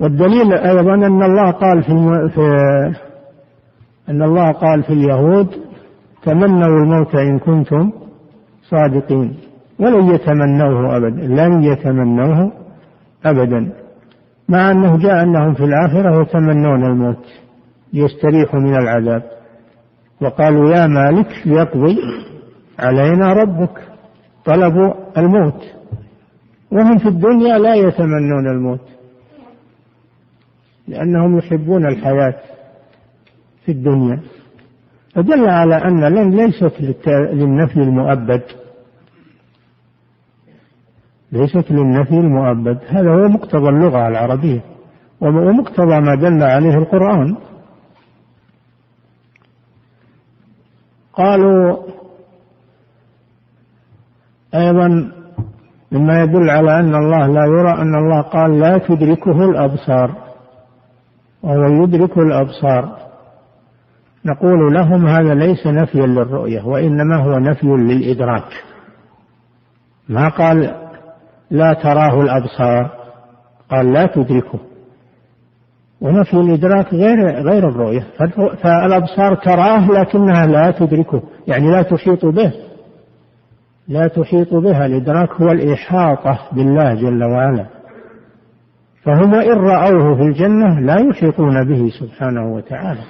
[0.00, 2.46] والدليل أيضا أن الله قال في, في
[4.08, 5.48] أن الله قال في اليهود
[6.22, 7.92] تمنوا الموت إن كنتم
[8.62, 9.36] صادقين
[9.78, 12.52] ولن يتمنوه أبدا لن يتمنوه
[13.24, 13.85] أبدا.
[14.48, 17.24] مع أنه جاء أنهم في الآخرة يتمنون الموت
[17.92, 19.22] ليستريحوا من العذاب.
[20.20, 21.98] وقالوا يا مالك ليقضي
[22.78, 23.78] علينا ربك.
[24.44, 25.62] طلبوا الموت.
[26.72, 28.88] وهم في الدنيا لا يتمنون الموت.
[30.88, 32.34] لأنهم يحبون الحياة
[33.64, 34.20] في الدنيا.
[35.14, 36.72] فدل على أن لن ليست
[37.08, 38.42] للنفي المؤبد
[41.32, 42.78] ليست للنفي المؤبد.
[42.88, 44.60] هذا هو مقتضى اللغة العربية
[45.20, 47.36] ومقتضى ما دل عليه القرآن.
[51.12, 51.76] قالوا
[54.54, 55.12] أيضا
[55.92, 60.14] مما يدل على أن الله لا يرى أن الله قال لا تدركه الأبصار
[61.42, 62.96] وهو يدرك الأبصار.
[64.24, 68.48] نقول لهم هذا ليس نفيا للرؤية وإنما هو نفي للإدراك.
[70.08, 70.85] ما قال
[71.50, 72.90] لا تراه الأبصار.
[73.70, 74.58] قال لا تدركه.
[76.00, 78.06] ونفي الإدراك غير غير الرؤية.
[78.62, 81.22] فالأبصار تراه لكنها لا تدركه.
[81.46, 82.52] يعني لا تحيط به.
[83.88, 84.86] لا تحيط بها.
[84.86, 87.66] الإدراك هو الإحاطة بالله جل وعلا.
[89.02, 93.02] فهم إن رأوه في الجنة لا يحيطون به سبحانه وتعالى.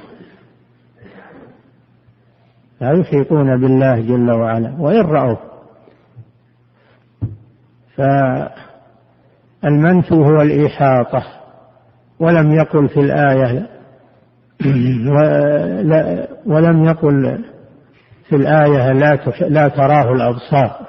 [2.81, 4.77] لا يحيطون بالله جل وعلا.
[4.79, 5.39] وإن رأوه.
[9.63, 11.23] فالمنف هو الإحاطة
[12.21, 13.67] ولم يقل في الآية
[16.53, 17.45] ولم يقل
[18.29, 20.87] في الآية لا لا تراه الأبصار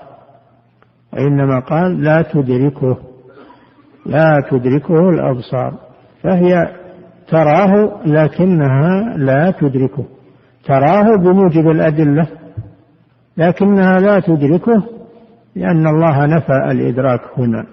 [1.14, 2.98] وإنما قال لا تدركه
[4.06, 5.74] لا تدركه الأبصار
[6.24, 6.68] فهي
[7.28, 10.06] تراه لكنها لا تدركه
[10.66, 12.28] تراه بموجب الأدلة
[13.38, 14.97] لكنها لا تدركه
[15.58, 17.66] لأن الله نفى الإدراك هنا.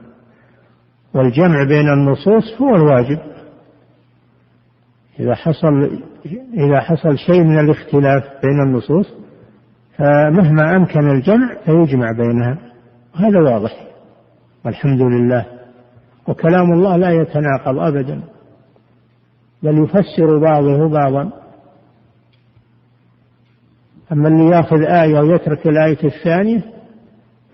[1.15, 3.19] والجمع بين النصوص هو الواجب.
[5.21, 6.01] إذا حصل
[6.55, 9.15] إذا حصل شيء من الاختلاف بين النصوص
[9.97, 12.59] فمهما أمكن الجمع فيجمع بينها.
[13.15, 13.87] وهذا واضح.
[14.65, 15.47] والحمد لله.
[16.29, 18.23] وكلام الله لا يتناقض أبدا.
[19.63, 21.31] بل يفسر بعضه بعضا.
[24.13, 26.75] أما اللي يأخذ آية ويترك الآية الثانية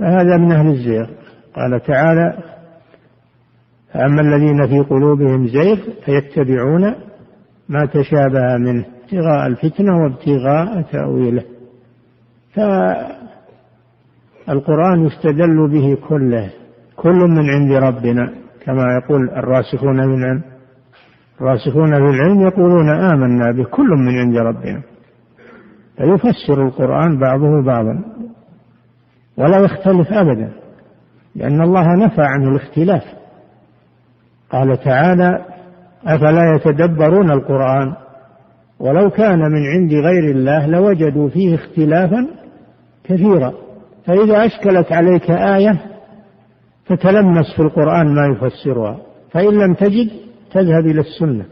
[0.00, 1.06] فهذا من أهل الزيغ.
[1.56, 2.38] قال تعالى
[3.92, 6.94] فأما الذين في قلوبهم زيغ فيتبعون
[7.68, 11.42] ما تشابه منه ابتغاء الفتنة وابتغاء تأويله.
[14.46, 16.50] فالقرآن يستدل به كله
[16.96, 18.32] كل من عند ربنا
[18.64, 20.42] كما يقول الراسخون من العلم.
[21.40, 24.82] الراسخون في العلم يقولون آمنا به كل من عند ربنا.
[25.96, 28.04] فيفسر القرآن بعضه بعضا.
[29.40, 30.52] ولا يختلف أبدا
[31.34, 33.02] لأن الله نفى عنه الاختلاف.
[34.50, 35.44] قال تعالى
[36.06, 37.94] أفلا يتدبرون القرآن؟
[38.80, 42.28] ولو كان من عند غير الله لوجدوا فيه اختلافا
[43.04, 43.52] كثيرا.
[44.06, 45.80] فإذا أشكلت عليك آية
[46.84, 48.98] فتلمس في القرآن ما يفسرها.
[49.30, 50.10] فإن لم تجد
[50.52, 51.44] تذهب إلى السنة.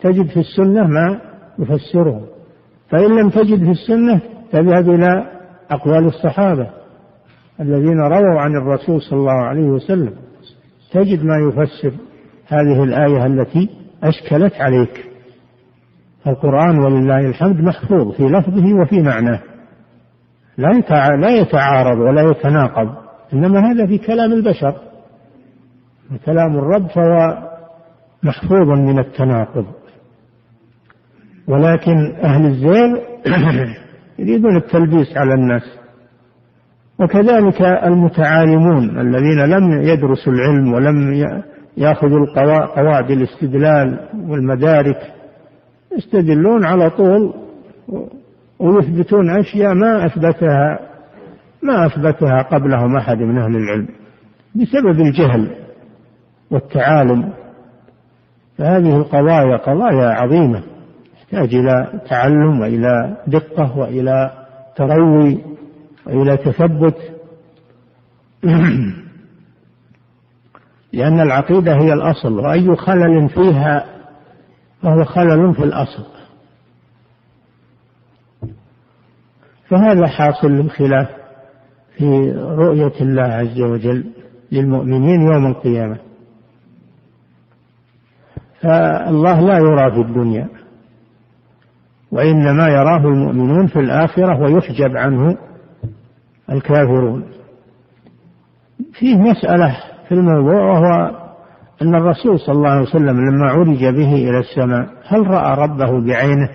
[0.00, 1.20] تجد في السنة ما
[1.58, 2.20] يفسره
[2.88, 4.20] فإن لم تجد في السنة
[4.52, 5.26] تذهب إلى
[5.70, 6.81] أقوال الصحابة.
[7.60, 10.14] الذين رووا عن الرسول صلى الله عليه وسلم.
[10.92, 11.92] تجد ما يفسر
[12.46, 13.70] هذه الآية التي
[14.02, 15.04] أشكلت عليك.
[16.26, 19.40] القرآن ولله الحمد محفوظ في لفظه وفي معناه.
[21.16, 22.94] لا يتعارض ولا يتناقض
[23.32, 24.74] إنما هذا في كلام البشر.
[26.26, 27.48] كلام الرب فهو
[28.22, 29.66] محفوظ من التناقض.
[31.48, 32.98] ولكن أهل الزيغ
[34.18, 35.81] يريدون التلبيس على الناس.
[37.00, 41.26] وكذلك المتعالمون الذين لم يدرسوا العلم ولم
[41.76, 42.26] يأخذوا
[42.76, 45.12] قواعد الاستدلال والمدارك
[45.98, 47.34] يستدلون على طول
[48.58, 50.78] ويثبتون أشياء ما اثبتها
[51.62, 53.88] ما أثبتها قبلهم أحد من أهل العلم
[54.54, 55.50] بسبب الجهل
[56.50, 57.32] والتعالم.
[58.58, 60.62] فهذه القضايا قضايا عظيمة
[61.14, 64.30] تحتاج إلى تعلم وإلى دقة وإلى
[64.76, 65.38] تروي.
[66.06, 66.96] وإلى تثبت.
[70.92, 73.86] لأن العقيدة هي الأصل وأي خلل فيها
[74.82, 76.06] فهو خلل في الأصل.
[79.68, 81.08] فهذا حاصل الخلاف
[81.96, 84.04] في رؤية الله عز وجل
[84.52, 85.98] للمؤمنين يوم القيامة.
[88.60, 90.48] فالله لا يرى في الدنيا
[92.12, 95.38] وإنما يراه المؤمنون في الآخرة ويحجب عنه
[96.52, 97.24] الكافرون.
[98.92, 99.76] فيه مسألة
[100.08, 101.22] في الموضوع وهو
[101.82, 106.48] أن الرسول صلى الله عليه وسلم لما عرج به إلى السماء هل رأى ربه بعينه؟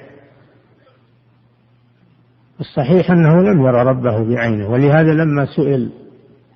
[2.60, 5.91] الصحيح أنه لم يرى ربه بعينه ولهذا لما سئل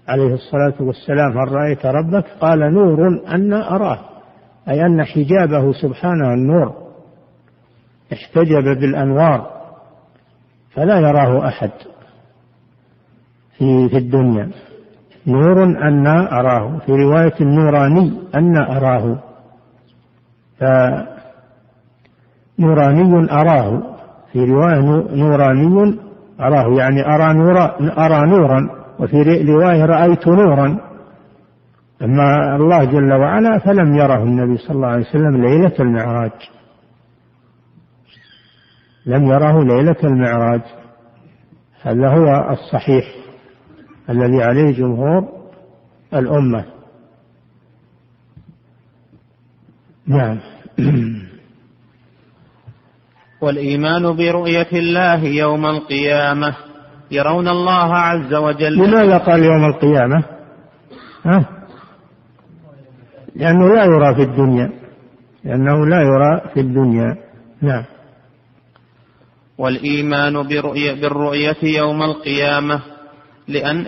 [0.08, 4.00] عليه الصلاة والسلام هل رأيت ربك؟ قال نور أن أراه
[4.70, 6.74] أي أن حجابه سبحانه النور
[8.14, 9.62] احتجب بالأنوار
[10.74, 11.72] فلا يراه أحد.
[13.62, 14.50] في الدنيا.
[15.28, 16.78] نور أن أراه.
[16.86, 19.18] في رواية النوراني أن أراه.
[22.58, 23.82] فنوراني أراه.
[24.32, 24.80] في رواية
[25.16, 25.98] نوراني
[26.40, 26.78] أراه.
[26.78, 28.70] يعني أرى نورا أرى نورا.
[29.00, 30.78] وفي رواية رأيت نورا.
[32.02, 36.32] أما الله جل وعلا فلم يره النبي صلى الله عليه وسلم ليلة المعراج.
[39.06, 40.62] لم يره ليلة المعراج.
[41.82, 43.21] هذا هو الصحيح.
[44.10, 45.42] الذي عليه جمهور
[46.14, 46.66] الأمة.
[50.08, 50.40] نعم.
[53.42, 56.56] والإيمان برؤية الله يوم القيامة.
[57.12, 58.78] يرون الله عز وجل.
[58.78, 60.24] لماذا قال يوم القيامة؟
[61.26, 61.46] ها؟
[63.36, 64.72] لأنه لا يرى في الدنيا.
[65.44, 67.18] لأنه لا يرى في الدنيا.
[67.62, 67.84] نعم.
[69.58, 72.91] والإيمان برؤية بالرؤية يوم القيامة.
[73.48, 73.86] لأن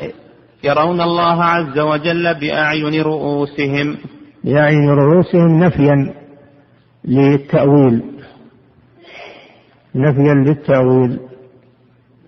[0.64, 3.98] يرون الله عز وجل بأعين رؤوسهم.
[4.44, 6.14] بأعين رؤوسهم نفيا
[7.06, 8.02] للتأويل.
[9.96, 11.20] نفيا للتأويل.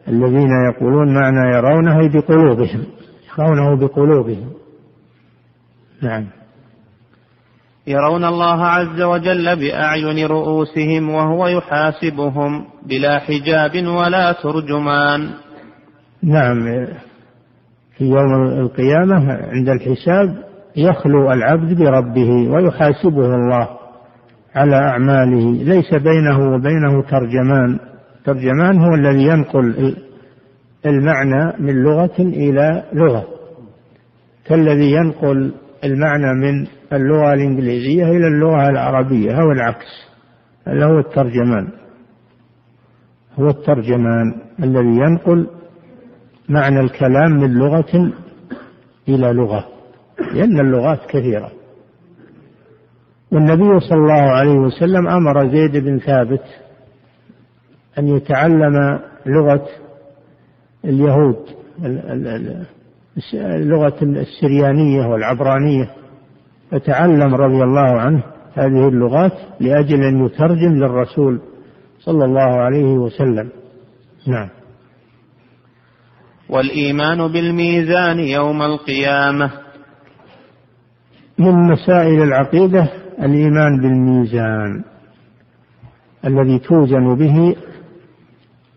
[0.08, 2.86] الذين يقولون معنى يرونه بقلوبهم.
[3.40, 4.54] يرونه بقلوبهم.
[6.02, 6.26] نعم.
[7.88, 15.30] يرون الله عز وجل بأعين رؤوسهم وهو يحاسبهم بلا حجاب ولا ترجمان.
[16.24, 16.88] نعم.
[17.98, 20.36] في يوم القيامة عند الحساب
[20.76, 23.70] يخلو العبد بربه ويحاسبه الله
[24.56, 25.64] على أعماله.
[25.64, 27.80] ليس بينه وبينه ترجمان.
[28.26, 29.96] ترجمان هو الذي ينقل
[30.86, 33.26] المعنى من لغة إلى لغة.
[34.46, 35.54] كالذي ينقل
[35.84, 39.32] المعنى من اللغة الإنجليزية إلى اللغة العربية.
[39.42, 39.86] أو العكس.
[40.68, 41.68] هذا هو الترجمان.
[43.40, 45.48] هو الترجمان الذي ينقل
[46.50, 48.12] معنى الكلام من لغة
[49.08, 49.68] إلى لغة
[50.34, 51.52] لأن اللغات كثيرة.
[53.32, 56.44] والنبي صلى الله عليه وسلم أمر زيد بن ثابت
[58.00, 59.68] أن يتعلم لغة
[60.86, 61.38] اليهود
[63.34, 65.90] اللغة السريانية والعبرانية.
[66.72, 71.42] فتعلم رضي الله عنه هذه اللغات لأجل أن يترجم للرسول
[72.00, 73.50] صلى الله عليه وسلم.
[74.28, 74.50] نعم.
[76.50, 79.52] والإيمان بالميزان يوم القيامة.
[81.40, 84.84] من مسائل العقيدة الإيمان بالميزان
[86.26, 87.56] الذي توزن به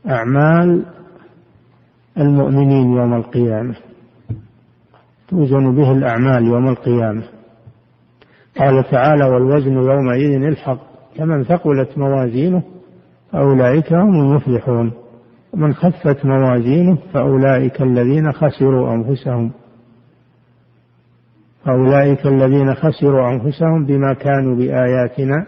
[0.08, 0.86] أعمال
[2.18, 3.74] المؤمنين يوم القيامة.
[5.28, 7.22] توزن به الأعمال يوم القيامة.
[8.58, 10.80] قال تعالى والوزن يومئذ الحق
[11.18, 12.62] فمن ثقلت موازينه
[13.32, 14.92] فأولئك هم المفلحون.
[15.52, 19.52] ومن خفت موازينه فأولئك الذين خسروا أنفسهم.
[21.64, 25.46] فأولئك الذين خسروا أنفسهم بما كانوا بآياتنا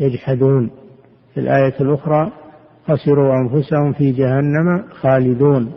[0.00, 0.70] يجحدون.
[1.34, 2.32] في الآية الأخرى
[2.88, 5.72] خسروا أنفسهم في جهنم خالدون.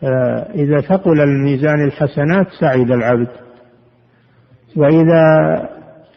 [0.00, 3.28] فإذا ثقل الميزان الحسنات سعد العبد.
[4.76, 5.24] وإذا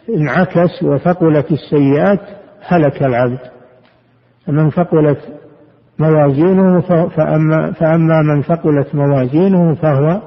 [0.10, 2.22] انعكس وثقلت السيئات
[2.62, 3.40] هلك العبد.
[4.46, 5.41] فمن ثقلت
[6.00, 10.22] موازينه فأما, فأما من ثقلت موازينه فهو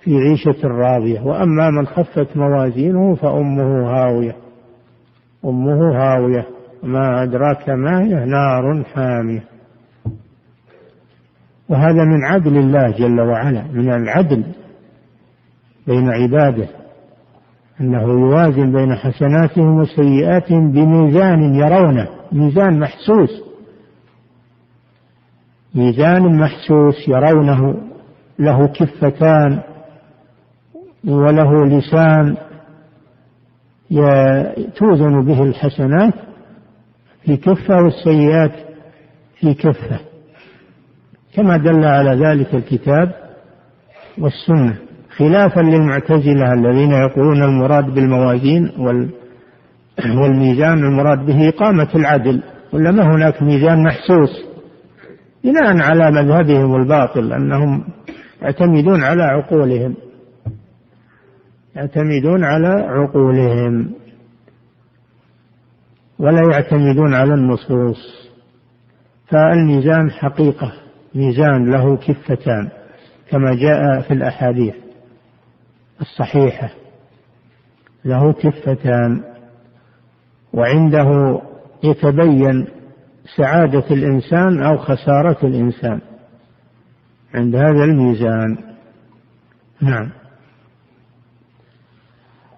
[0.00, 4.36] في عيشة راضية وأما من خفت موازينه فأمه هاوية.
[5.44, 6.46] أمه هاوية.
[6.82, 9.44] ما أدراك ما هي؟ نار حامية.
[11.68, 14.44] وهذا من عدل الله جل وعلا من العدل
[15.86, 16.68] بين عباده
[17.80, 23.47] أنه يوازن بين حسناتهم وسيئاتهم بميزان يرونه ميزان محسوس.
[25.74, 27.74] ميزان محسوس يرونه
[28.38, 29.60] له كفتان
[31.08, 32.36] وله لسان
[34.76, 36.14] توزن به الحسنات
[37.24, 38.52] في كفة والسيئات
[39.40, 40.00] في كفة.
[41.34, 43.12] كما دل على ذلك الكتاب
[44.18, 44.76] والسنة.
[45.16, 48.72] خلافا للمعتزلة الذين يقولون المراد بالموازين
[49.98, 52.42] والميزان المراد به إقامة العدل.
[52.72, 54.47] ولا ما هناك ميزان محسوس
[55.48, 57.84] بناء على مذهبهم الباطل أنهم
[58.42, 59.94] يعتمدون على عقولهم.
[61.76, 63.94] يعتمدون على عقولهم.
[66.18, 68.28] ولا يعتمدون على النصوص.
[69.26, 70.72] فالميزان حقيقة.
[71.14, 72.68] ميزان له كفتان.
[73.30, 74.74] كما جاء في الأحاديث
[76.00, 76.70] الصحيحة.
[78.04, 79.22] له كفتان.
[80.52, 81.40] وعنده
[81.84, 82.66] يتبين
[83.36, 86.00] سعادة الإنسان أو خسارة الإنسان.
[87.34, 88.56] عند هذا الميزان.
[89.82, 90.10] نعم.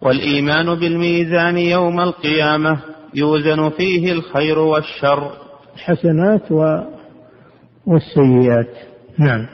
[0.02, 2.80] والإيمان بالميزان يوم القيامة
[3.14, 5.30] يوزن فيه الخير والشر.
[5.74, 6.52] الحسنات
[7.86, 8.76] والسيئات.
[9.18, 9.46] نعم.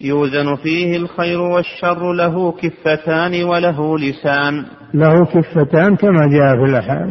[0.00, 4.64] يوزن فيه الخير والشر له كفتان وله لسان.
[4.94, 6.56] له كفتان كما جاء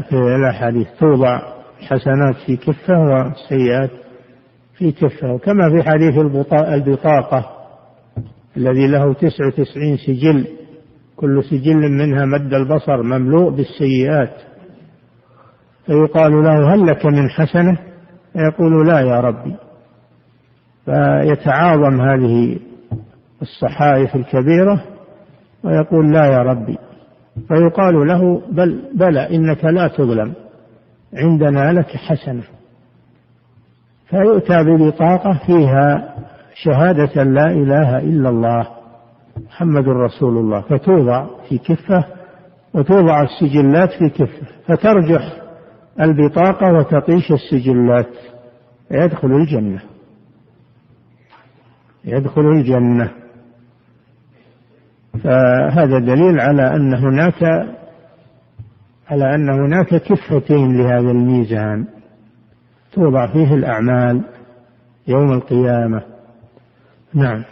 [0.09, 0.87] في الأحاديث.
[0.99, 1.54] توضع.
[1.85, 3.89] الحسنات في كفة والسيئات
[4.77, 5.33] في كفة.
[5.33, 7.45] وكما في حديث البطاقة
[8.57, 10.47] الذي له تسع وتسعين سجل
[11.15, 14.33] كل سجل منها مد البصر مملوء بالسيئات.
[15.85, 17.77] فيقال له هل لك من حسنة؟
[18.33, 19.55] فيقول لا يا ربي.
[20.85, 22.59] فيتعاظم هذه
[23.41, 24.83] الصحائف الكبيرة
[25.63, 26.77] ويقول لا يا ربي.
[27.47, 30.33] فيقال له بل بلى إنك لا تظلم.
[31.15, 32.43] عندنا لك حسنة
[34.09, 36.15] فيؤتى ببطاقة فيها
[36.63, 38.67] شهادة لا إله إلا الله
[39.45, 40.61] محمد رسول الله.
[40.61, 42.05] فتوضع في كفة
[42.73, 45.41] وتوضع السجلات في كفة فترجح
[46.01, 48.09] البطاقة وتطيش السجلات.
[48.91, 49.81] يدخل الجنة.
[52.05, 53.11] يدخل الجنة.
[55.23, 57.67] فهذا دليل على أن هناك
[59.09, 61.85] على أن هناك كفتين لهذا الميزان
[62.93, 64.21] توضع فيه الأعمال
[65.07, 66.01] يوم القيامة.
[67.13, 67.43] نعم.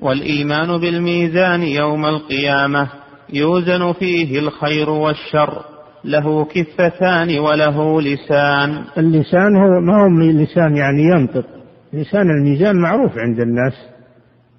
[0.00, 2.88] والإيمان بالميزان يوم القيامة
[3.32, 5.64] يوزن فيه الخير والشر
[6.04, 8.84] له كفتان وله لسان.
[8.98, 11.46] اللسان هو ما هو لسان يعني ينطق.
[11.92, 13.72] لسان الميزان معروف عند الناس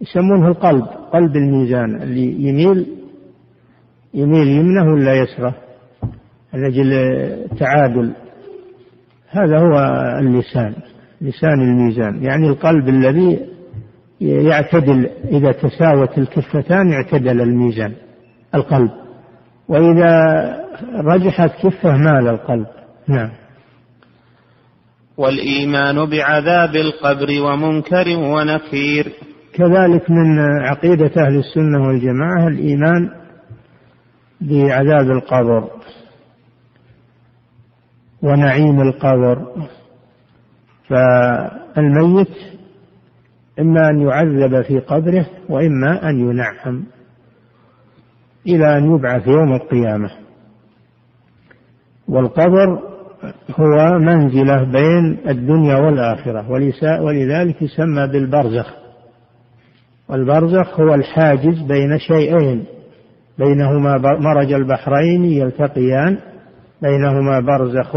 [0.02, 2.97] يسمونه القلب قلب الميزان اللي يميل
[4.18, 5.56] يميل يمنه ولا يسره؟
[6.54, 6.94] من أجل
[7.52, 8.14] التعادل.
[9.30, 9.76] هذا هو
[10.20, 10.74] اللسان
[11.22, 12.24] لسان الميزان.
[12.24, 13.40] يعني القلب الذي
[14.22, 17.94] يعتدل إذا تساوت الكفتان اعتدل الميزان
[18.56, 18.92] القلب.
[19.70, 20.14] وإذا
[20.96, 22.68] رجحت كفة مال القلب.
[23.08, 23.30] نعم.
[25.18, 29.14] والإيمان بعذاب القبر ومنكر ونكير.
[29.54, 33.10] كذلك من عقيدة أهل السنة والجماعة الإيمان
[34.42, 35.70] بعذاب القبر
[38.22, 39.68] ونعيم القبر.
[40.90, 42.36] فالميت
[43.60, 46.84] إما أن يعذب في قبره وإما أن ينعم
[48.48, 50.12] إلى أن يبعث يوم القيامة.
[52.08, 52.80] والقبر
[53.52, 56.52] هو منزلة بين الدنيا والآخرة
[57.02, 58.74] ولذلك يسمى بالبرزخ.
[60.10, 62.66] والبرزخ هو الحاجز بين شيئين.
[63.40, 66.18] بينهما مرج البحرين يلتقيان
[66.82, 67.96] بينهما برزخ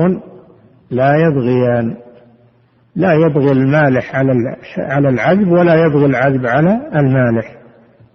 [0.91, 1.97] لا يبغيان.
[2.97, 4.33] لا يبغي المالح على
[4.79, 7.57] على العذب ولا يبغي العذب على المالح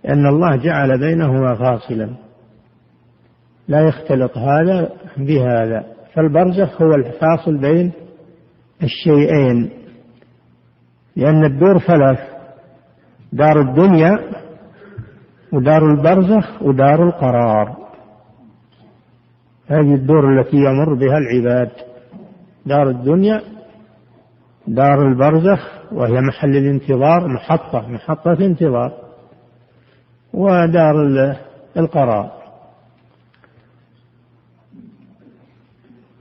[0.04, 2.10] لأن الله جعل بينهما فاصلا.
[3.68, 7.92] لا يختلط هذا بهذا فالبرزخ هو الفاصل بين
[8.84, 9.70] الشيئين
[11.16, 12.20] لأن الدور ثلاث
[13.34, 14.20] دار الدنيا
[15.56, 17.78] ودار البرزخ ودار القرار.
[19.68, 21.72] هذه الدور التي يمر بها العباد.
[22.66, 23.41] دار الدنيا
[24.68, 28.91] دار البرزخ وهي محل الانتظار محطة محطة انتظار
[30.34, 30.95] ودار
[31.78, 32.32] القرار.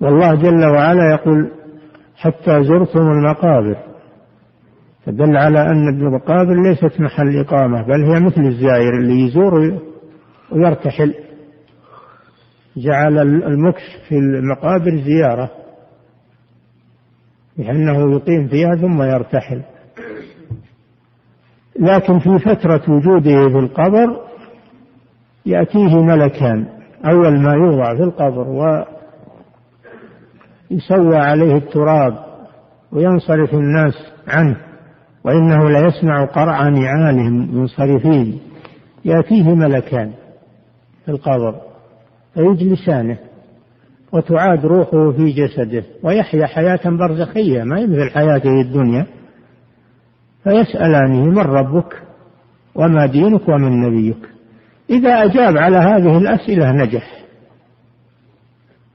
[0.01, 1.51] والله جل وعلا يقول
[2.17, 3.94] حتى زرتم المقابر.
[5.07, 9.81] فدل على أن المقابر ليست محل إقامة بل هي مثل الزائر اللي يزور
[10.53, 11.15] ويرتحل.
[12.77, 15.51] جعل المكس في المقابر زيارة
[17.59, 19.63] لأنه يقيم فيها ثم يرتحل.
[21.81, 24.21] لكن في فترة وجوده في القبر
[25.47, 26.67] يأتيه ملكان
[27.05, 28.49] أول ما يوضع في القبر
[30.71, 32.25] ويسوى عليه التراب
[32.93, 33.95] وينصرف الناس
[34.29, 34.57] عنه.
[35.25, 38.41] وإنه ليسمع قرع نعالهم منصرفين.
[39.05, 40.13] يأتيه ملكان
[41.05, 41.55] في القبر
[42.35, 43.19] فيجلسانه
[44.13, 49.07] وتعاد روحه في جسده ويحيا حياة برزخية ما مثل حياته الدنيا.
[50.45, 52.03] فيسألانه من ربك؟
[52.75, 54.29] وما دينك؟ ومن نبيك؟
[54.91, 57.25] إذا أجاب على هذه الأسئلة نجح.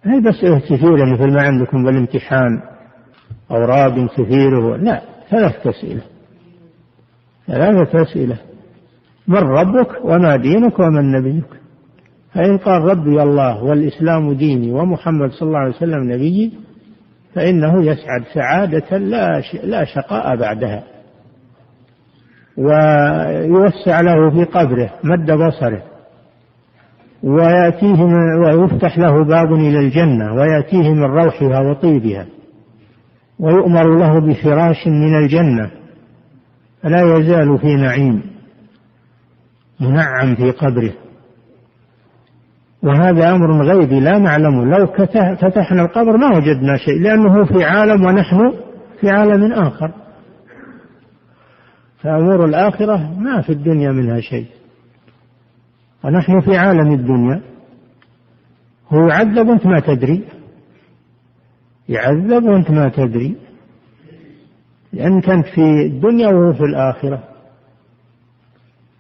[0.04, 2.62] هي بس كثيرة مثل ما عندكم بالامتحان
[3.52, 6.02] أوراق كثيرة؟ لا ثلاث أسئلة.
[7.50, 8.38] ثلاثة أسئلة.
[9.28, 11.46] من ربك وما دينك ومن نبيك.
[12.34, 16.52] فإن قال ربي الله والإسلام ديني ومحمد صلى الله عليه وسلم نبيي
[17.36, 20.84] فإنه يسعد سعادة لا لا شقاء بعدها.
[22.58, 25.84] ويوسع له في قبره مد بصره.
[27.24, 28.04] ويأتيه
[28.46, 32.26] ويفتح له باب إلى الجنة ويأتيه من روحها وطيبها.
[33.40, 35.72] ويؤمر له بفراش من الجنة.
[36.82, 38.24] فلا يزال في نعيم
[39.80, 40.94] منعم في قبره.
[42.84, 44.66] وهذا أمر غيبي لا نعلمه.
[44.66, 44.88] لو
[45.36, 48.54] فتحنا القبر ما وجدنا شيء لأنه في عالم ونحن
[49.02, 49.92] في عالم آخر.
[52.02, 54.48] فأمور الآخرة ما في الدنيا منها شيء.
[56.04, 57.42] ونحن في عالم الدنيا.
[58.90, 60.24] هو يعذب وأنت ما تدري.
[61.90, 63.36] يعذب وأنت ما تدري.
[64.94, 67.24] لأنك أنت في الدنيا وهو في الآخرة.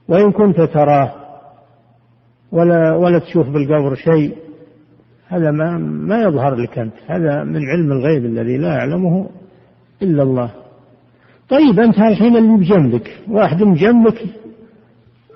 [0.07, 1.11] وإن كنت تراه
[2.51, 4.35] ولا ولا تشوف بالقبر شيء
[5.27, 6.93] هذا ما ما يظهر لك أنت.
[7.07, 9.29] هذا من علم الغيب الذي لا يعلمه
[10.01, 10.51] إلا الله.
[11.49, 14.25] طيب أنت الحين اللي بجنبك واحد بجنبك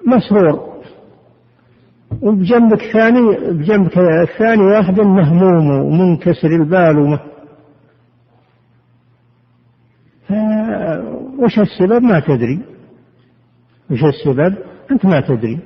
[0.07, 0.73] مسرور
[2.21, 7.19] وبجنبك ثاني بجنبك الثاني واحد مهموم ومنكسر البال ومه
[11.39, 12.61] وش السبب ما تدري.
[13.91, 14.57] وش السبب؟
[14.91, 15.59] أنت ما تدري.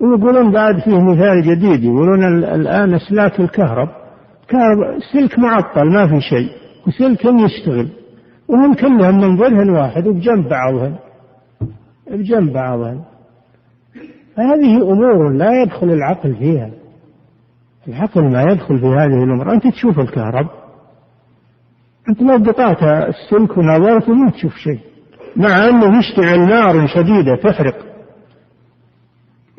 [0.00, 3.88] ويقولون بعد فيه مثال جديد يقولون الآن أسلاك الكهرب
[4.48, 6.48] كهرب سلك معطل ما في شيء
[6.86, 7.88] وسلك يشتغل.
[8.48, 10.96] وهم كلهم منظرهن واحد وبجنب بعضهن.
[12.10, 13.00] بجنب بعضهن.
[14.36, 16.70] فهذه أمور لا يدخل العقل فيها.
[17.88, 19.52] العقل ما يدخل في هذه الأمور.
[19.52, 20.46] أنت تشوف الكهرب
[22.08, 24.78] أنت لو قطعت السلك ونظرت ما تشوف شيء.
[25.36, 27.76] مع أنه يشتعل نار شديدة تحرق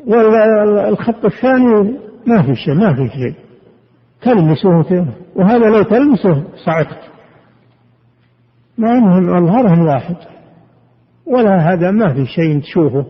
[0.06, 3.34] والخط الثاني ما في شيء ما في شيء.
[4.22, 7.00] تلمسه وهذا لو تلمسه صعقت.
[8.78, 10.16] مع أنهم مظهرهم واحد.
[11.26, 13.06] ولا هذا ما في شيء تشوفه.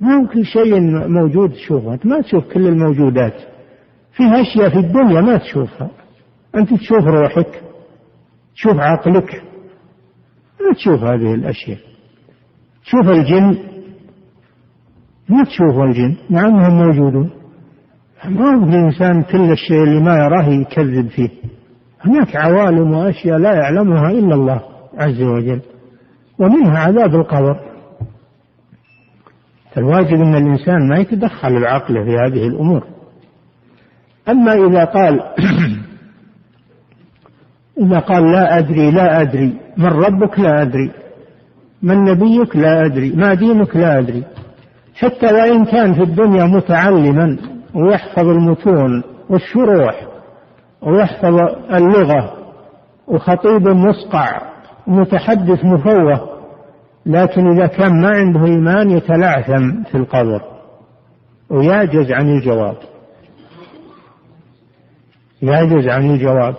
[0.00, 1.94] ما هو كل شيء موجود تشوفه.
[1.94, 3.34] أنت ما تشوف كل الموجودات.
[4.12, 5.88] في أشياء في الدنيا ما تشوفها.
[6.54, 7.62] أنت تشوف روحك.
[8.56, 9.42] تشوف عقلك.
[10.60, 11.78] ما تشوف هذه الأشياء.
[12.84, 13.58] تشوف الجن.
[15.28, 17.30] ما تشوف الجن؟ مع أنهم موجودون.
[18.24, 21.28] ما الإنسان كل الشيء اللي ما يراه يكذب فيه.
[22.00, 24.62] هناك عوالم وأشياء لا يعلمها إلا الله
[24.94, 25.60] عز وجل.
[26.38, 27.60] ومنها عذاب القبر.
[29.72, 32.84] فالواجب أن الإنسان ما يتدخل العقل في هذه الأمور.
[34.28, 35.20] أما إذا قال
[37.78, 39.52] إذا قال لا أدري لا أدري.
[39.76, 40.90] من ربك لا أدري.
[41.82, 43.10] من نبيك لا أدري.
[43.10, 44.24] ما دينك لا أدري.
[44.94, 47.38] حتى وإن كان في الدنيا متعلما
[47.74, 50.06] ويحفظ المتون والشروح
[50.82, 51.34] ويحفظ
[51.74, 52.32] اللغة
[53.08, 54.40] وخطيب مصقع
[54.86, 56.36] ومتحدث مفوه
[57.06, 60.42] لكن إذا كان ما عنده إيمان يتلعثم في القبر
[61.50, 62.76] ويعجز عن الجواب.
[65.42, 66.54] يعجز عن الجواب.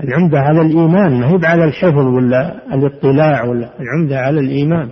[0.00, 4.88] العمدة على الإيمان؟ ما هي على الحفظ ولا الاطلاع ولا العمدة على الإيمان؟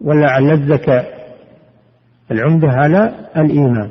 [0.00, 1.06] ولا على الذكاء
[2.30, 3.90] العمدة على الإيمان؟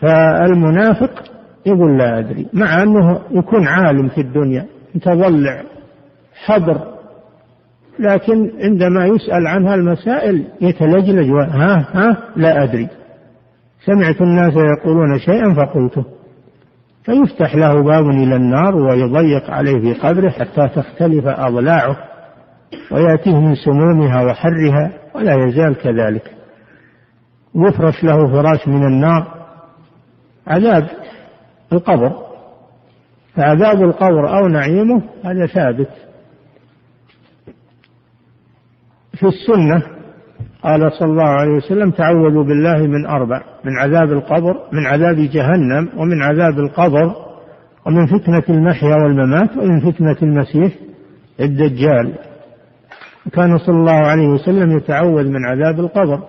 [0.00, 1.22] فالمنافق
[1.66, 5.62] يقول لا أدري مع أنه يكون عالم في الدنيا متضلع
[6.44, 7.00] حضر
[7.98, 12.88] لكن عندما يسأل عنها المسائل يتلجلج ها ها لا أدري.
[13.84, 16.04] سمعت الناس يقولون شيئا فقلته.
[17.04, 21.96] فيفتح له باب إلى النار ويضيق عليه في قبره حتى تختلف أضلاعه
[22.90, 26.34] ويأتيه من سمومها وحرها ولا يزال كذلك.
[27.54, 29.46] يفرش له فراش من النار
[30.46, 30.88] عذاب
[31.72, 32.12] القبر.
[33.34, 35.90] فعذاب القبر أو نعيمه هذا ثابت.
[39.12, 39.99] في السنة
[40.62, 45.88] قال صلى الله عليه وسلم تعوذوا بالله من أربع من عذاب القبر من عذاب جهنم
[45.96, 47.14] ومن عذاب القبر
[47.86, 50.72] ومن فتنة المحيا والممات ومن فتنة المسيح
[51.40, 52.12] الدجال.
[53.32, 56.20] كان صلى الله عليه وسلم يتعوذ من عذاب القبر.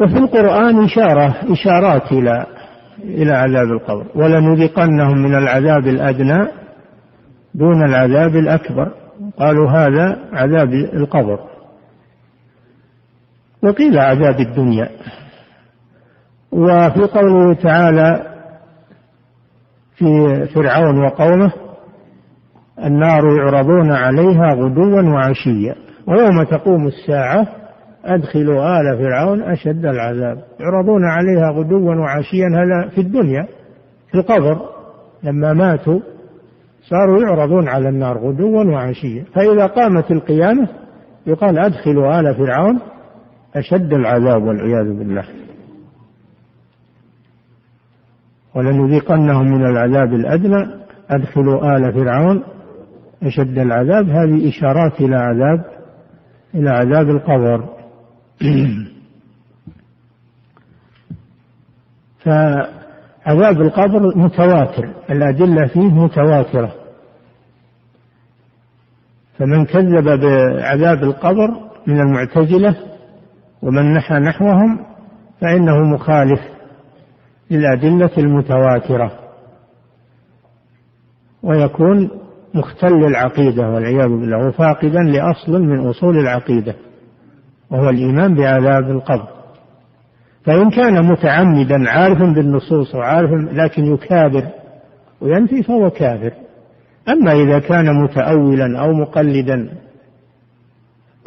[0.00, 2.46] وفي القرآن إشارة إشارات إلى
[3.04, 4.04] إلى عذاب القبر.
[4.14, 6.48] ولنذيقنهم من العذاب الأدنى
[7.54, 8.92] دون العذاب الأكبر.
[9.38, 11.38] قالوا هذا عذاب القبر.
[13.62, 14.88] وقيل عذاب الدنيا.
[16.52, 18.26] وفي قوله تعالى
[19.96, 21.52] في فرعون وقومه
[22.84, 25.74] النار يعرضون عليها غدوا وعشيا.
[26.06, 27.46] ويوم تقوم الساعة
[28.04, 30.38] أدخلوا آل فرعون أشد العذاب.
[30.60, 33.46] يعرضون عليها غدوا وعشيا هذا في الدنيا
[34.10, 34.58] في القبر.
[35.22, 36.00] لما ماتوا
[36.82, 39.24] صاروا يعرضون على النار غدوا وعشيا.
[39.34, 40.68] فإذا قامت القيامة
[41.26, 42.80] يقال أدخلوا آل فرعون
[43.54, 45.24] أشد العذاب والعياذ بالله.
[48.54, 50.66] ولنذيقنهم من العذاب الأدنى.
[51.10, 52.42] أدخلوا آل فرعون.
[53.22, 54.08] أشد العذاب.
[54.08, 55.64] هذه إشارات إلى عذاب
[56.54, 57.68] إلى عذاب القبر.
[62.24, 64.90] فعذاب القبر متواتر.
[65.10, 66.74] الأدلة فيه متواترة.
[69.38, 71.50] فمن كذب بعذاب القبر
[71.86, 72.87] من المعتزلة
[73.62, 74.78] ومن نحى نحوهم
[75.40, 76.40] فإنه مخالف
[77.50, 79.12] للأدلة المتواترة.
[81.42, 82.10] ويكون
[82.54, 86.74] مختل العقيدة والعياذ بالله وفاقدا لأصل من أصول العقيدة
[87.70, 89.28] وهو الإيمان بعذاب القبر.
[90.44, 94.44] فإن كان متعمدا عارفا بالنصوص وعارفا لكن يكابر
[95.20, 96.32] وينفي فهو كافر.
[97.08, 99.68] أما إذا كان متأولا أو مقلدا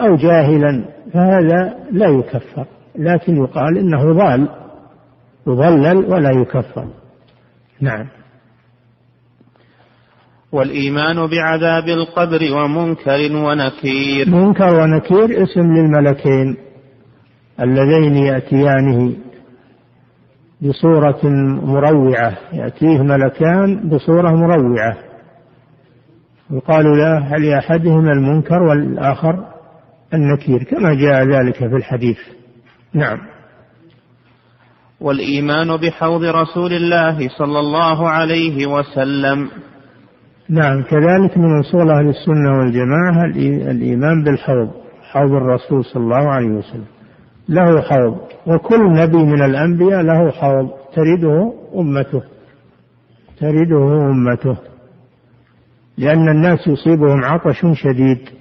[0.02, 2.66] أو جاهلا فهذا لا يكفر.
[2.95, 4.49] لكن يقال إنه ضال.
[5.47, 6.88] يضلل ولا يكفر.
[7.82, 8.08] نعم.
[10.52, 14.30] والإيمان بعذاب القبر ومنكر ونكير.
[14.30, 16.58] منكر ونكير اسم للملكين
[17.60, 19.14] اللذين يأتيانه
[20.62, 21.20] بصورة
[21.64, 22.38] مروعة.
[22.54, 24.97] يأتيه ملكان بصورة مروعة.
[26.52, 29.51] يقال له هل لأحدهما المنكر والآخر
[30.14, 32.18] النكير كما جاء ذلك في الحديث.
[32.93, 33.18] نعم.
[35.01, 39.49] والإيمان بحوض رسول الله صلى الله عليه وسلم.
[40.49, 43.26] نعم كذلك من أصول أهل السنة والجماعة
[43.72, 44.72] الإيمان بالحوض
[45.12, 46.86] حوض الرسول صلى الله عليه وسلم.
[47.49, 52.24] له حوض وكل نبي من الأنبياء له حوض ترده أمته.
[53.39, 54.57] ترده أمته.
[55.97, 58.40] لأن الناس يصيبهم عطش شديد.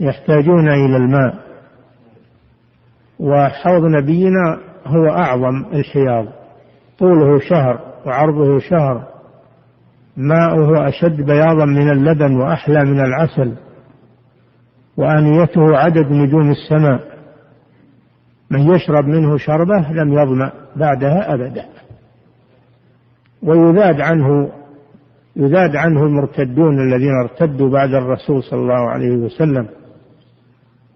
[0.00, 1.34] يحتاجون إلى الماء.
[3.18, 6.26] وحوض نبينا هو أعظم الحياض.
[6.98, 9.06] طوله شهر وعرضه شهر.
[10.16, 13.54] ماؤه أشد بياضا من اللبن وأحلى من العسل.
[14.96, 17.00] وآنيته عدد نجوم السماء.
[18.50, 21.64] من يشرب منه شربة لم يظمأ بعدها أبدا.
[23.42, 24.50] ويذاد عنه
[25.36, 29.68] يذاد عنه المرتدون الذين ارتدوا بعد الرسول صلى الله عليه وسلم.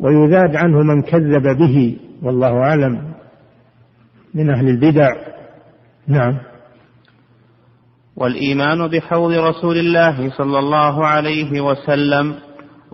[0.03, 3.13] ويذاد عنه من كذب به والله أعلم.
[4.35, 5.09] من أهل البدع.
[6.09, 6.39] نعم.
[8.17, 12.35] والإيمان بحوض رسول الله صلى الله عليه وسلم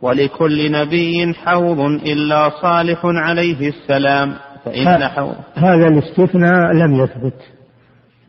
[0.03, 4.35] ولكل نبي حوض إلا صالح عليه السلام
[4.65, 5.35] فإن حوض.
[5.55, 7.41] هذا الاستثناء لم يثبت.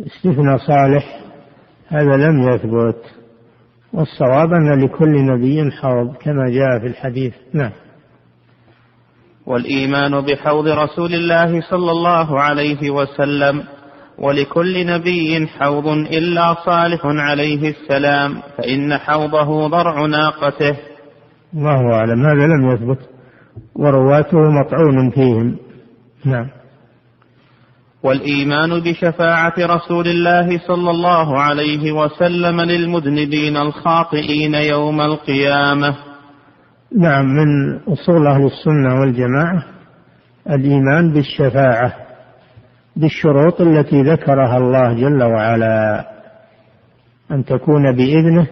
[0.08, 1.20] استثناء صالح
[1.88, 3.04] هذا لم يثبت.
[3.94, 7.34] والصواب أن لكل نبي حوض كما جاء في الحديث.
[7.54, 7.72] نعم.
[9.50, 13.64] والإيمان بحوض رسول الله صلى الله عليه وسلم
[14.20, 20.78] ولكل نبي حوض إلا صالح عليه السلام فإن حوضه ضرع ناقته.
[21.54, 22.26] الله أعلم.
[22.26, 23.10] هذا لم يثبت
[23.76, 25.58] ورواته مطعون فيهم.
[26.26, 26.48] نعم.
[28.04, 36.09] والإيمان بشفاعة رسول الله صلى الله عليه وسلم للمذنبين الخاطئين يوم القيامة.
[36.98, 39.64] نعم من أصول أهل السنة والجماعة
[40.50, 41.94] الإيمان بالشفاعة
[42.96, 46.06] بالشروط التي ذكرها الله جل وعلا
[47.32, 48.48] أن تكون بإذنه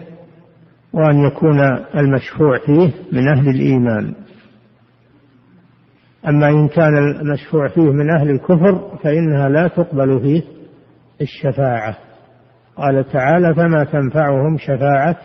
[0.92, 1.60] وأن يكون
[1.94, 4.14] المشفوع فيه من أهل الإيمان.
[6.28, 10.42] أما إن كان المشفوع فيه من أهل الكفر فإنها لا تقبل فيه
[11.20, 11.96] الشفاعة.
[12.76, 15.16] قال تعالى فما تنفعهم شفاعة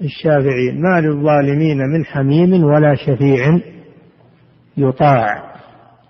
[0.00, 3.60] الشافعين ما للظالمين من حميم ولا شفيع
[4.76, 5.54] يطاع.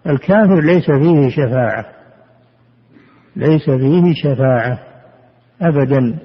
[0.06, 1.86] الكافر ليس فيه شفاعة.
[3.36, 4.78] ليس فيه شفاعة
[5.62, 6.18] أبدا.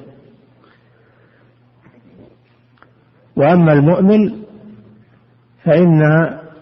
[3.35, 4.43] وأما المؤمن
[5.63, 6.01] فإن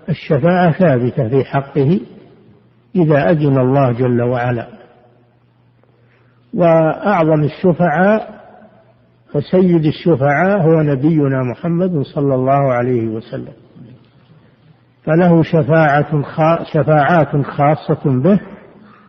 [0.10, 2.00] الشفاعة ثابتة في حقه
[2.96, 4.68] إذا أذن الله جل وعلا.
[6.54, 8.41] وأعظم الشفعاء
[9.36, 13.54] وسيد الشفعاء هو نبينا محمد صلى الله عليه وسلم.
[15.04, 16.24] فله شفاعة
[16.74, 18.40] شفاعات خاصة به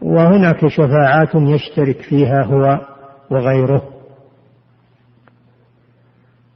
[0.03, 2.81] وهناك شفاعات يشترك فيها هو
[3.31, 3.83] وغيره.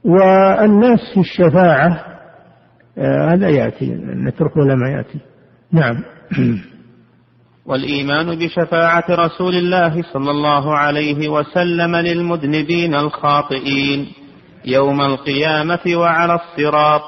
[0.03, 2.03] والناس في الشفاعة
[2.97, 5.19] آه، هذا يأتي نتركه لما يأتي.
[5.71, 6.03] نعم.
[7.67, 14.07] والإيمان بشفاعة رسول الله صلى الله عليه وسلم للمذنبين الخاطئين
[14.65, 17.01] يوم القيامة وعلى الصراط.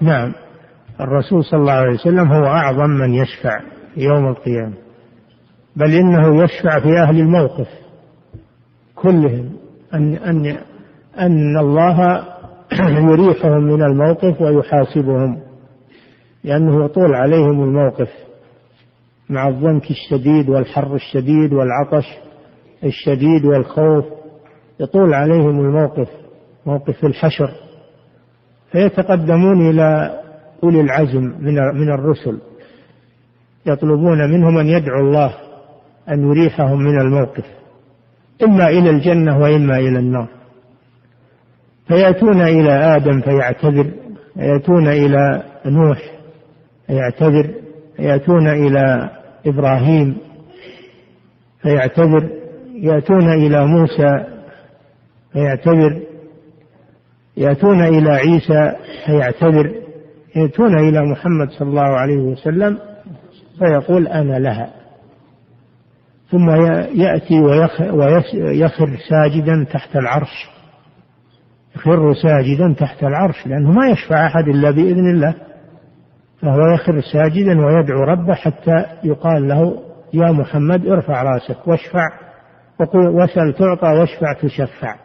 [0.00, 0.32] نعم.
[1.00, 3.60] الرسول صلى الله عليه وسلم هو أعظم من يشفع
[3.96, 4.74] يوم القيامة
[5.76, 7.68] بل إنه يشفع في أهل الموقف
[8.94, 9.52] كلهم.
[9.94, 10.58] أن أن
[11.18, 12.24] أن الله
[13.10, 15.42] يريحهم من الموقف ويحاسبهم
[16.44, 18.08] لأنه يطول عليهم الموقف.
[19.30, 22.06] مع الضنك الشديد والحر الشديد والعطش
[22.84, 24.04] الشديد والخوف
[24.80, 26.08] يطول عليهم الموقف
[26.66, 27.50] موقف الحشر.
[28.72, 30.20] فيتقدمون إلى
[30.64, 32.38] أولي العزم من من الرسل.
[33.66, 35.34] يطلبون منهم أن يدعوا الله
[36.08, 37.44] أن يريحهم من الموقف.
[38.42, 40.28] إما إلى الجنة وإما إلى النار.
[41.88, 43.90] فيأتون إلى آدم فيعتذر
[44.36, 45.98] يأتون إلى نوح
[46.86, 47.61] فيعتذر.
[47.98, 49.10] يأتون إلى
[49.46, 50.16] إبراهيم
[51.62, 52.30] فيعتذر
[52.74, 54.24] يأتون إلى موسى
[55.32, 56.02] فيعتذر
[57.36, 58.72] يأتون إلى عيسى
[59.06, 59.74] فيعتذر
[60.36, 62.78] يأتون إلى محمد صلى الله عليه وسلم
[63.58, 64.70] فيقول أنا لها.
[66.30, 66.50] ثم
[67.00, 67.40] يأتي
[68.34, 70.50] ويخر ساجدا تحت العرش.
[71.76, 75.34] يخر ساجدا تحت العرش لأنه ما يشفع أحد إلا بإذن الله.
[76.42, 79.82] فهو يخر ساجدا ويدعو ربه حتى يقال له
[80.14, 82.08] يا محمد ارفع رأسك واشفع
[82.80, 84.96] وقل واسأل تعطى واشفع تشفع.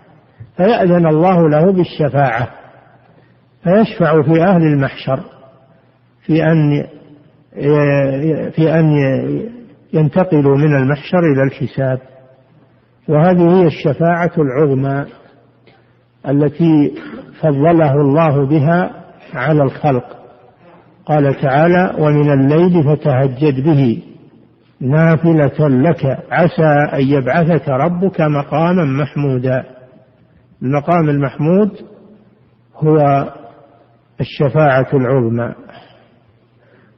[0.58, 2.48] فيأذن الله له بالشفاعة
[3.64, 5.20] فيشفع في أهل المحشر
[6.26, 6.84] في أن
[8.52, 8.86] في أن
[9.94, 12.00] ينتقلوا من المحشر إلى الحساب.
[13.10, 15.06] وهذه هي الشفاعة العظمى
[16.30, 16.94] التي
[17.42, 18.92] فضله الله بها
[19.34, 20.18] على الخلق.
[21.08, 24.04] قال تعالى ومن الليل فتهجد به
[24.82, 29.64] نافلة لك عسى أن يبعثك ربك مقاما محمودا.
[30.62, 31.72] المقام المحمود
[32.76, 33.26] هو
[34.22, 35.54] الشفاعة العظمى.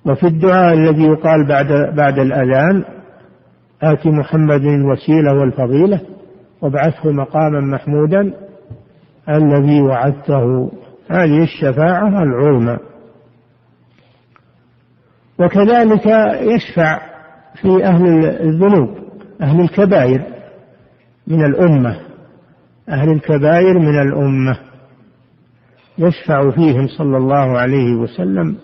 [0.05, 2.83] وفي الدعاء الذي يقال بعد بعد الأذان
[3.81, 6.01] آت محمد الوسيلة والفضيلة
[6.61, 8.33] وابعثه مقاما محمودا
[9.29, 10.71] الذي وعدته.
[11.09, 12.88] هذه الشفاعة العظمى.
[15.39, 16.05] وكذلك
[16.41, 17.01] يشفع
[17.61, 18.97] في أهل الذنوب
[19.41, 20.21] أهل الكبائر
[21.27, 21.99] من الأمة
[22.89, 24.57] أهل الكبائر من الأمة.
[25.97, 28.55] يشفع فيهم صلى الله عليه وسلم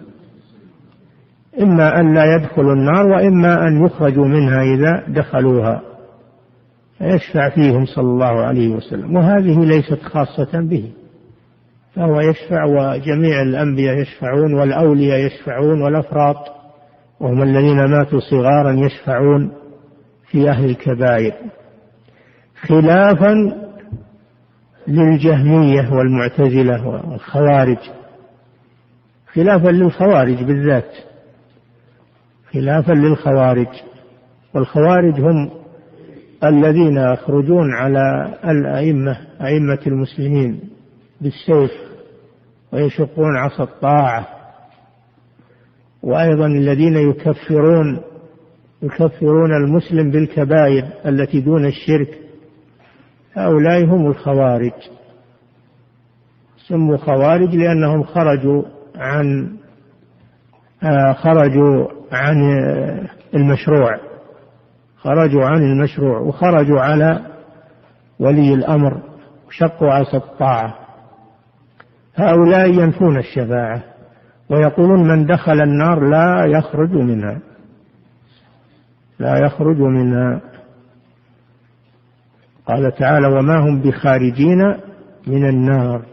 [1.61, 5.81] إما أن لا يدخلوا النار وإما أن يخرجوا منها إذا دخلوها.
[6.97, 10.91] فيشفع فيهم صلى الله عليه وسلم وهذه ليست خاصة به
[11.95, 16.54] فهو يشفع وجميع الأنبياء يشفعون والأولياء يشفعون والأفراط.
[17.19, 19.51] وهم الذين ماتوا صغارا يشفعون
[20.27, 21.33] في أهل الكبائر
[22.61, 23.65] خلافا
[24.87, 27.77] للجهمية والمعتزلة والخوارج
[29.33, 30.91] خلافا للخوارج بالذات
[32.53, 33.67] خلافا للخوارج
[34.53, 35.51] والخوارج هم
[36.43, 40.59] الذين يخرجون على الأئمة أئمة المسلمين
[41.21, 41.71] بالسيف
[42.71, 44.27] ويشقون عصا الطاعة.
[46.05, 48.01] وأيضا الذين يكفرون
[48.81, 52.19] يكفرون المسلم بالكبائر التي دون الشرك
[53.33, 54.71] هؤلاء هم الخوارج.
[56.67, 58.63] سموا خوارج لأنهم خرجوا
[58.95, 59.57] عن
[60.83, 62.37] آه، خرجوا عن
[63.33, 63.99] المشروع
[64.97, 67.21] خرجوا عن المشروع وخرجوا على
[68.19, 69.01] ولي الأمر
[69.47, 70.75] وشقوا عصا الطاعة
[72.15, 73.94] هؤلاء ينفون الشفاعة.
[74.49, 77.39] ويقولون من دخل النار لا يخرج منها.
[79.19, 80.41] لا يخرج منها.
[82.67, 84.77] قال تعالى وما هم بخارجين
[85.27, 86.05] من النار.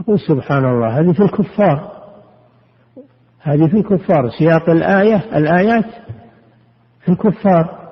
[0.00, 1.92] يقول سبحان الله هذه في الكفار.
[3.40, 4.30] هذه في الكفار.
[4.38, 5.86] سياق الآية الآيات
[7.00, 7.84] في الكفار.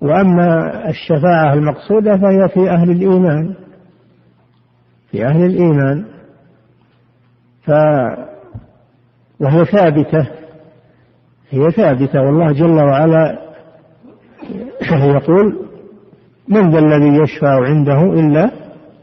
[0.00, 3.54] وأما الشفاعة المقصودة فهي في أهل الإيمان.
[5.10, 6.13] في أهل الإيمان.
[7.66, 7.70] ف
[9.40, 10.28] وهي ثابتة.
[11.50, 12.22] هي ثابتة.
[12.22, 13.38] والله جل وعلا
[14.92, 15.66] يقول
[16.48, 18.50] من ذا الذي يشفع عنده إلا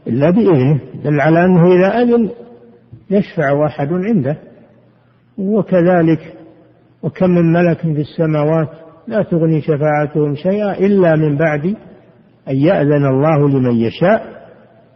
[0.06, 2.30] إلا بإذنه؟ دل على أنه إذا أذن
[3.10, 4.36] يشفع واحد عنده.
[5.38, 6.34] وكذلك
[7.02, 8.68] وكم من ملك في السماوات
[9.08, 11.64] لا تغني شفاعتهم شيئا إلا من بعد
[12.48, 14.42] أن يأذن الله لمن يشاء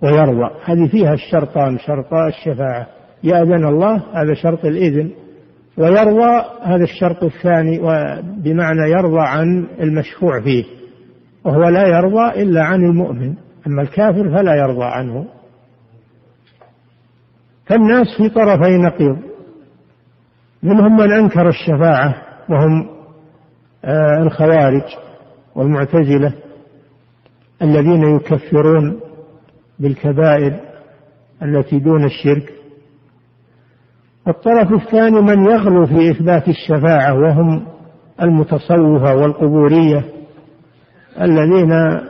[0.03, 0.51] ويرضى.
[0.65, 2.87] هذه فيها الشرطان شرطا الشفاعة.
[3.25, 5.11] يأذن الله هذا شرط الإذن.
[5.79, 7.79] ويرضى هذا الشرط الثاني
[8.23, 10.65] بمعنى يرضى عن المشفوع فيه
[11.45, 13.35] وهو لا يرضى إلا عن المؤمن.
[13.67, 15.27] أما الكافر فلا يرضى عنه.
[17.67, 19.19] فالناس في طرفي نقيض.
[20.63, 22.15] منهم من أنكر الشفاعة
[22.49, 22.89] وهم
[23.85, 24.83] آه، الخوارج
[25.55, 26.33] والمعتزلة
[27.63, 29.01] الذين يكفرون
[29.79, 30.61] بالكبائر
[31.43, 32.56] التي دون الشرك.
[34.29, 37.67] الطرف الثاني من يغلو في إثبات الشفاعة وهم
[38.23, 40.05] المتصوفة والقبورية
[41.21, 42.01] الذين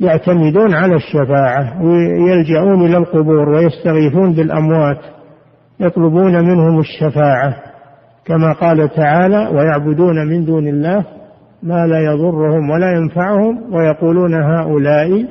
[0.00, 4.98] يعتمدون على الشفاعة ويلجؤون إلى القبور ويستغيثون بالأموات
[5.80, 7.56] يطلبون منهم الشفاعة
[8.24, 11.04] كما قال تعالى ويعبدون من دون الله
[11.62, 15.26] ما لا يضرهم ولا ينفعهم ويقولون هؤلاء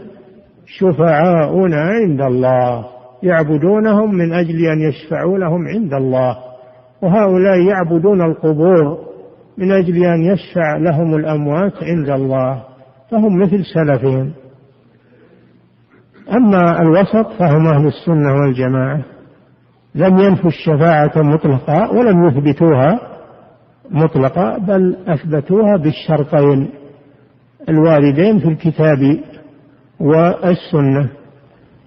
[0.65, 2.85] شفعاؤنا عند الله.
[3.27, 6.37] يعبدونهم من أجل أن يشفعوا لهم عند الله.
[7.01, 8.97] وهؤلاء يعبدون القبور
[9.57, 12.63] من أجل أن يشفع لهم الأموات عند الله.
[13.11, 14.31] فهم مثل سلفهم.
[16.31, 19.01] أما الوسط فهم أهل السنة والجماعة.
[19.95, 22.99] لم ينفوا الشفاعة مطلقا ولم يثبتوها
[23.91, 26.69] مطلقا بل أثبتوها بالشرطين
[27.69, 29.19] الواردين في الكتاب
[29.99, 31.09] والسنة.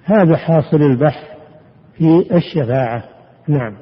[0.05, 1.30] هذا حاصل البحث.
[2.01, 3.05] في الشفاعة
[3.49, 3.77] نعم.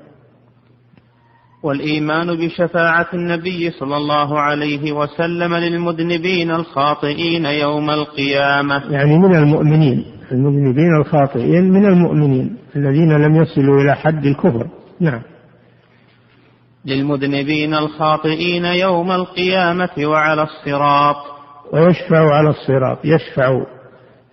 [1.62, 8.92] والإيمان بشفاعة النبي صلى الله عليه وسلم للمذنبين الخاطئين يوم القيامة.
[8.92, 14.66] يعني من المؤمنين المذنبين الخاطئين من المؤمنين الذين لم يصلوا إلى حد الكفر.
[15.00, 15.22] نعم.
[16.84, 21.16] للمذنبين الخاطئين يوم القيامة وعلى الصراط.
[21.72, 23.77] ويشفع على الصراط يشفع.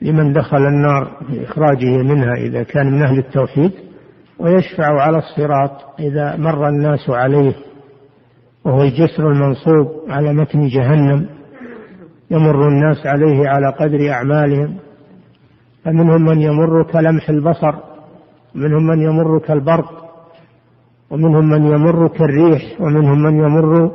[0.01, 3.71] لمن دخل النار في إخراجه منها إذا كان من أهل التوحيد
[4.39, 7.53] ويشفع على الصراط إذا مر الناس عليه
[8.65, 11.29] وهو الجسر المنصوب على متن جهنم
[12.31, 14.75] يمر الناس عليه على قدر أعمالهم.
[15.83, 17.75] فمنهم من يمر كلمح البصر
[18.55, 20.05] ومنهم من يمر كالبرق
[21.09, 23.91] ومنهم من يمر كالريح ومنهم من يمر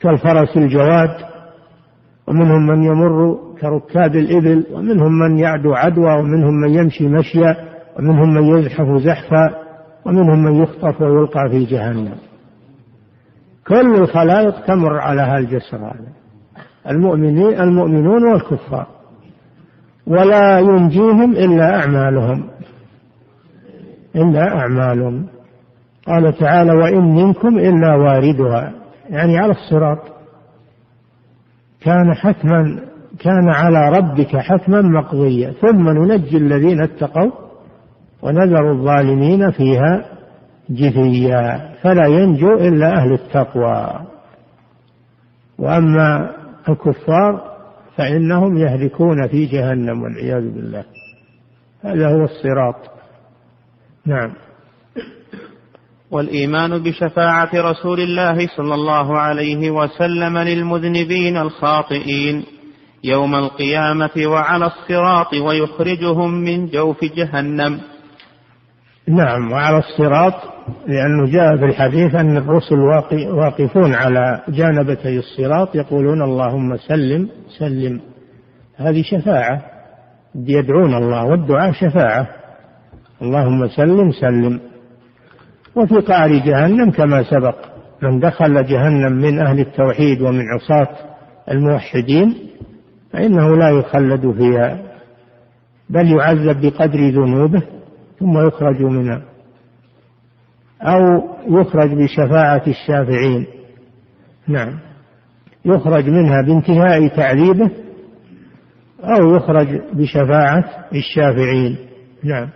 [0.00, 1.16] كالفرس الجواد
[2.26, 7.56] ومنهم من يمر كركاب الإبل ومنهم من يعدو عدوى ومنهم من يمشي مشيا
[7.98, 9.50] ومنهم من يزحف زحفا
[10.06, 12.14] ومنهم من يخطف ويلقى في جهنم.
[13.66, 16.12] كل الخلائق تمر على هالجسر هذا
[16.88, 18.86] المؤمنين المؤمنون والكفار.
[20.06, 22.48] ولا ينجيهم إلا أعمالهم.
[24.16, 25.26] إلا أعمالهم.
[26.06, 28.72] قال تعالى وإن منكم إلا واردها.
[29.10, 29.98] يعني على الصراط.
[31.80, 32.91] كان حتما
[33.22, 35.50] كان على ربك حتما مقضيا.
[35.50, 37.30] ثم ننجي الذين اتقوا
[38.22, 40.04] ونذر الظالمين فيها
[40.70, 41.72] جثيا.
[41.82, 44.06] فلا ينجو إلا أهل التقوى.
[45.58, 46.30] وأما
[46.68, 47.52] الكفار
[47.96, 50.84] فإنهم يهلكون في جهنم والعياذ بالله.
[51.84, 52.76] هذا هو الصراط.
[54.06, 54.32] نعم.
[56.10, 62.44] والإيمان بشفاعة رسول الله صلى الله عليه وسلم للمذنبين الخاطئين.
[63.04, 67.80] يوم القيامة وعلى الصراط ويخرجهم من جوف جهنم.
[69.08, 70.34] نعم وعلى الصراط
[70.86, 72.78] لأنه جاء في الحديث أن الرسل
[73.30, 77.28] واقفون على جانبتي الصراط يقولون اللهم سلم
[77.58, 78.00] سلم.
[78.76, 79.62] هذه شفاعة
[80.34, 82.26] يدعون الله والدعاء شفاعة.
[83.22, 84.60] اللهم سلم سلم.
[85.76, 87.56] وفي قعر جهنم كما سبق
[88.02, 90.88] من دخل جهنم من أهل التوحيد ومن عصاة
[91.50, 92.51] الموحدين
[93.12, 94.82] فإنه لا يخلد فيها
[95.90, 97.62] بل يعذب بقدر ذنوبه
[98.20, 99.22] ثم يخرج منها
[100.82, 101.00] أو
[101.48, 103.46] يخرج بشفاعة الشافعين.
[104.48, 104.78] نعم.
[105.64, 107.70] يخرج منها بانتهاء تعذيبه
[109.04, 111.76] أو يخرج بشفاعة الشافعين.
[112.24, 112.48] نعم.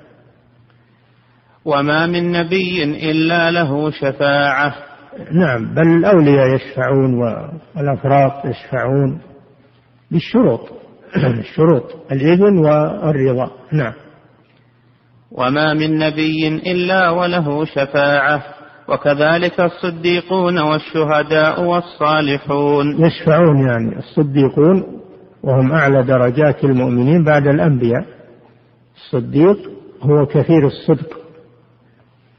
[1.65, 4.75] وما من نبي إلا له شفاعة.
[5.33, 5.75] نعم.
[5.75, 7.15] بل الأولياء يشفعون
[7.77, 9.21] والأفراط يشفعون.
[10.11, 10.61] بالشروط.
[11.39, 13.51] الشروط الإذن والرضا.
[13.73, 13.93] نعم.
[15.33, 18.43] وما من نبي إلا وله شفاعة
[18.89, 23.05] وكذلك الصديقون والشهداء والصالحون.
[23.07, 25.01] يشفعون يعني الصديقون
[25.43, 28.05] وهم أعلى درجات المؤمنين بعد الأنبياء.
[28.97, 29.71] الصديق
[30.03, 31.17] هو كثير الصدق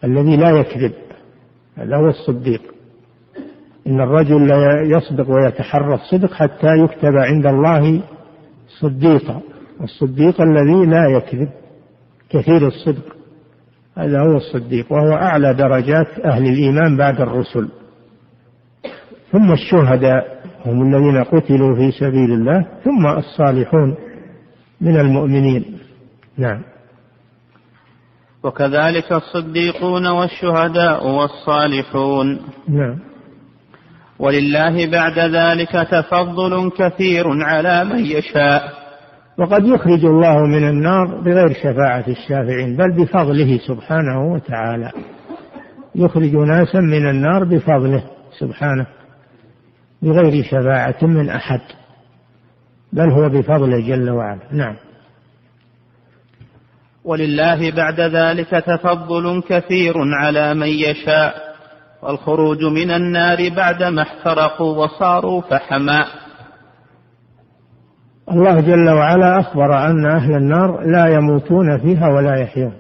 [0.04, 0.94] الذي لا يكذب
[1.78, 2.62] هذا هو الصديق.
[3.88, 8.02] إن الرجل لا يصدق ويتحرى الصدق حتى يكتب عند الله
[8.80, 9.42] صديقا
[9.84, 11.50] الصديق الذي لا يكذب
[12.30, 13.16] كثير الصدق.
[13.98, 17.70] هذا هو الصديق وهو أعلى درجات أهل الإيمان بعد الرسل.
[19.32, 23.96] ثم الشهداء هم الذين قتلوا في سبيل الله ثم الصالحون
[24.82, 25.80] من المؤمنين.
[26.38, 26.62] نعم.
[28.44, 32.40] وكذلك الصديقون والشهداء والصالحون.
[32.70, 33.00] نعم.
[34.20, 38.74] ولله بعد ذلك تفضل كثير على من يشاء.
[39.38, 44.92] وقد يخرج الله من النار بغير شفاعة الشافعين بل بفضله سبحانه وتعالى.
[45.96, 48.04] يخرج ناسا من النار بفضله
[48.40, 48.88] سبحانه
[50.02, 51.62] بغير شفاعة من أحد
[52.94, 54.42] بل هو بفضله جل وعلا.
[54.52, 54.76] نعم.
[57.04, 61.47] ولله بعد ذلك تفضل كثير على من يشاء.
[62.02, 66.06] والخروج من النار بعدما احترقوا وصاروا فحما.
[68.32, 72.74] الله جل وعلا أخبر أن أهل النار لا يموتون فيها ولا يحيون.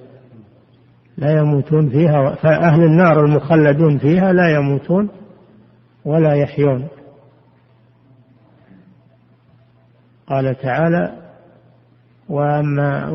[1.18, 5.10] لا يموتون فيها فأهل النار المخلدون فيها لا يموتون
[6.06, 6.88] ولا يحيون.
[10.28, 11.12] قال تعالى
[12.30, 13.10] وأما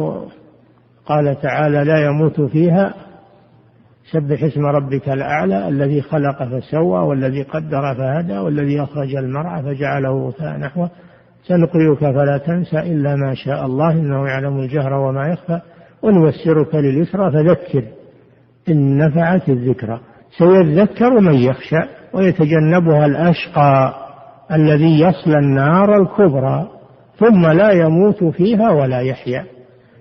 [1.07, 2.95] قال تعالى لا يموت فيها
[4.13, 10.59] سبح اسم ربك الأعلى الذي خلق فسوى والذي قدر فهدى والذي أخرج المرعى فجعله غثاء
[10.59, 10.91] نحوه.
[11.43, 15.61] سنقرئك فلا تنسى إلا ما شاء الله إنه يعلم الجهر وما يخفى.
[16.03, 17.85] ونيسرك لليسرى فذكر
[18.69, 20.01] إن نفعت الذكرى.
[20.39, 21.81] سيذكر من يخشى
[22.13, 23.95] ويتجنبها الأشقى
[24.53, 26.69] الذي يصلى النار الكبرى
[27.19, 29.45] ثم لا يموت فيها ولا يحيا.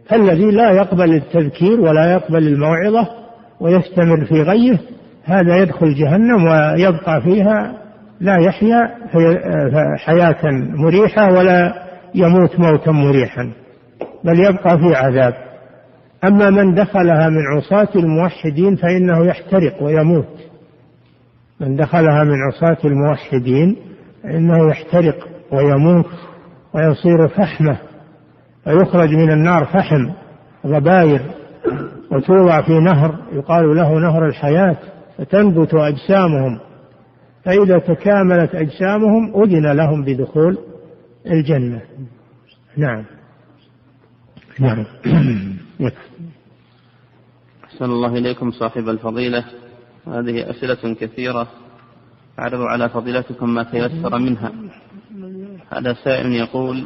[0.10, 3.21] فالذي لا يقبل التذكير ولا يقبل الموعظة
[3.62, 4.80] ويستمر في غيه
[5.24, 7.74] هذا يدخل جهنم ويبقى فيها
[8.20, 8.90] لا يحيا
[9.98, 11.74] حياة مريحة ولا
[12.16, 13.52] يموت موتا مريحا
[14.24, 15.34] بل يبقى في عذاب.
[16.24, 20.28] أما من دخلها من عصاة الموحدين فإنه يحترق ويموت.
[21.60, 23.76] من دخلها من عصاة الموحدين
[24.24, 26.06] فإنه يحترق ويموت
[26.74, 27.78] ويصير فحمة
[28.64, 30.10] فيخرج من النار فحم
[30.66, 31.22] غباير
[32.12, 34.78] وتوضع في نهر يقال له نهر الحياة
[35.18, 36.60] فتنبت أجسامهم.
[37.44, 40.58] فإذا تكاملت أجسامهم أذن لهم بدخول
[41.28, 41.82] الجنة.
[42.78, 43.06] نعم.
[44.60, 44.86] نعم.
[47.66, 49.46] أحسن الله إليكم صاحب الفضيلة.
[50.08, 51.48] هذه أسئلة كثيرة.
[52.40, 54.52] أعرض على فضيلتكم ما تيسر منها.
[55.72, 56.86] هذا سائل يقول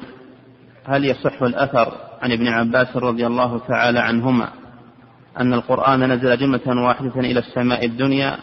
[0.86, 4.50] هل يصح الأثر عن ابن عباس رضي الله تعالى عنهما
[5.40, 8.38] أن القرآن نزل جملة واحدة إلى السماء الدنيا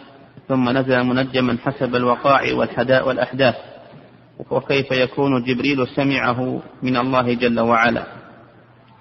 [0.49, 3.55] ثم نزل منجما حسب الوقائع والحداء والأحداث.
[4.51, 8.07] وكيف يكون جبريل سمعه من الله جل وعلا؟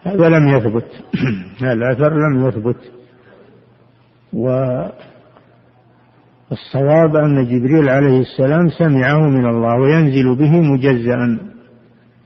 [0.04, 0.92] هذا لم يثبت.
[1.74, 2.92] الأثر لم يثبت.
[6.52, 11.39] والصواب أن جبريل عليه السلام سمعه من الله وينزل به مجزأ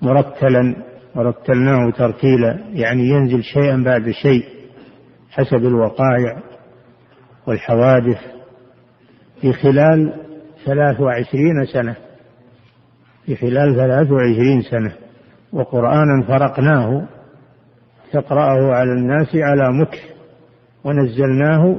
[0.02, 0.76] مرتلا
[1.16, 4.55] ورتلناه ترتيلا يعني ينزل شيئا بعد شيء.
[5.36, 6.44] حسب الوقائع
[7.48, 8.18] والحوادث
[9.42, 10.14] في خلال
[10.66, 11.96] ثلاث وعشرين سنة.
[13.26, 14.92] في خلال ثلاث وعشرين سنة.
[15.54, 17.08] وقرآنا فرقناه
[18.12, 20.00] تقرأه على الناس على مكر
[20.84, 21.76] ونزلناه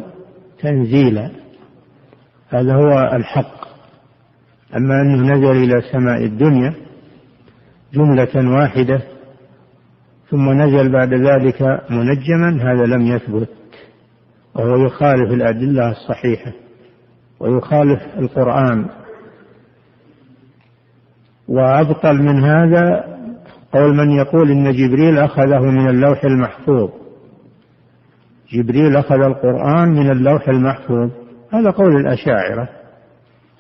[0.59, 1.31] تنزيلا.
[2.49, 3.67] هذا هو الحق.
[4.77, 6.75] أما أنه نزل إلى سماء الدنيا
[7.95, 9.16] جملة واحدة
[10.31, 13.49] ثم نزل بعد ذلك منجما هذا لم يثبت.
[14.55, 16.53] وهو يخالف الأدلة الصحيحة
[17.41, 18.87] ويخالف القرآن.
[21.49, 23.05] وأبطل من هذا
[23.73, 26.91] قول من يقول إن جبريل أخذه من اللوح المحفوظ.
[28.53, 31.11] جبريل أخذ القرآن من اللوح المحفوظ.
[31.53, 32.69] هذا قول الأشاعرة.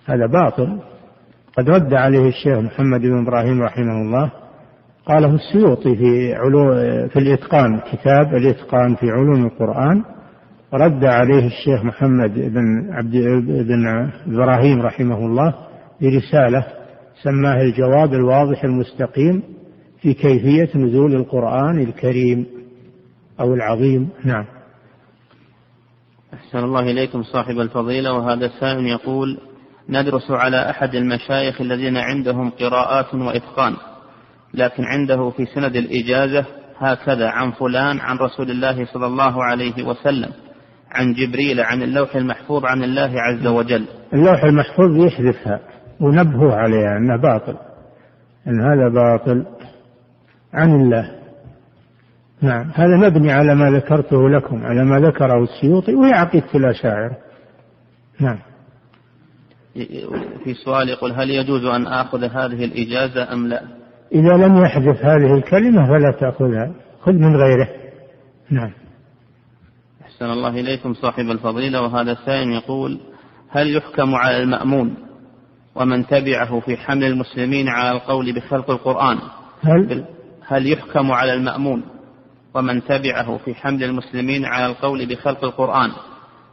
[0.07, 0.79] هذا باطل.
[1.59, 4.46] قد رد عليه الشيخ محمد بن إبراهيم رحمه الله.
[5.07, 6.75] قاله السيوطي في علو
[7.09, 10.05] في الإتقان كتاب الإتقان في علوم القرآن
[10.75, 13.17] رد عليه الشيخ محمد بن عبد
[13.67, 15.55] بن إبراهيم رحمه الله
[16.01, 16.67] برسالة
[17.23, 19.43] سماه الجواب الواضح المستقيم
[20.01, 22.47] في كيفية نزول القرآن الكريم
[23.41, 24.09] أو العظيم.
[24.25, 24.45] نعم.
[26.35, 29.39] أحسن الله إليكم صاحب الفضيلة وهذا السائل يقول
[29.89, 33.77] ندرس على أحد المشايخ الذين عندهم قراءات وإتقان.
[34.57, 36.45] لكن عنده في سند الإجازة
[36.79, 40.31] هكذا عن فلان عن رسول الله صلى الله عليه وسلم
[40.93, 43.87] عن جبريل عن اللوح المحفوظ عن الله عز وجل.
[44.13, 45.61] اللوح المحفوظ يحذفها
[46.01, 47.57] ونبهه عليها أنه باطل
[48.47, 49.47] أن هذا باطل
[50.55, 51.11] عن الله.
[52.43, 57.17] نعم هذا مبني على ما ذكرته لكم على ما ذكره السيوطي وهي عقيدة الأشاعرة.
[58.21, 58.39] نعم.
[60.45, 63.63] في سؤال يقول هل يجوز أن آخذ هذه الإجازة أم لا؟
[64.13, 66.73] إذا لم يحدث هذه الكلمة فلا تأخذها.
[67.01, 67.69] خذ من غيره.
[68.51, 68.73] نعم.
[70.03, 71.83] أحسن الله إليكم صاحب الفضيلة.
[71.83, 73.01] وهذا السائل يقول
[73.51, 74.95] هل يحكم على المأمون
[75.75, 79.19] ومن تبعه في حمل المسلمين على القول بخلق القرآن؟
[79.63, 80.05] هل؟
[80.47, 81.83] هل يحكم على المأمون
[82.55, 85.91] ومن تبعه في حمل المسلمين على القول بخلق القرآن؟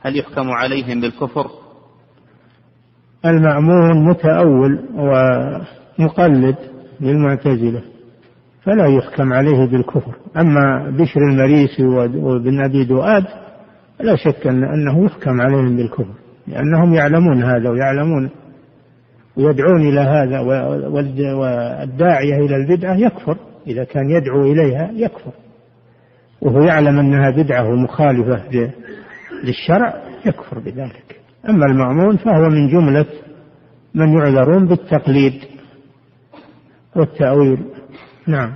[0.01, 1.47] هل يحكم عليهم بالكفر؟
[3.25, 4.85] المأمون متأول
[5.99, 6.72] ومقلد.
[7.01, 7.81] للمعتزلة
[8.63, 10.15] فلا يحكم عليه بالكفر.
[10.37, 11.83] أما بشر المريسي
[12.15, 13.23] وابن أبي دؤاد
[13.99, 16.13] لا شك أن أنه يحكم عليهم بالكفر
[16.47, 18.29] لأنهم يعلمون هذا ويعلمون
[19.37, 20.39] ويدعون إلى هذا
[21.33, 23.37] والداعية إلى البدعة يكفر
[23.67, 25.31] إذا كان يدعو إليها يكفر.
[26.41, 28.71] وهو يعلم أنها بدعة ومخالفة
[29.43, 31.19] للشرع يكفر بذلك.
[31.49, 33.05] أما المأمون فهو من جملة
[33.95, 35.33] من يعذرون بالتقليد.
[36.95, 37.65] والتأويل.
[38.27, 38.53] نعم.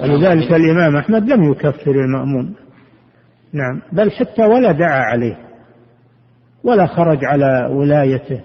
[0.00, 2.54] ولذلك الإمام أحمد لم يكفر المأمون.
[3.52, 3.82] نعم.
[3.92, 5.38] بل حتى ولا دعا عليه.
[6.64, 8.40] ولا خرج على ولايته.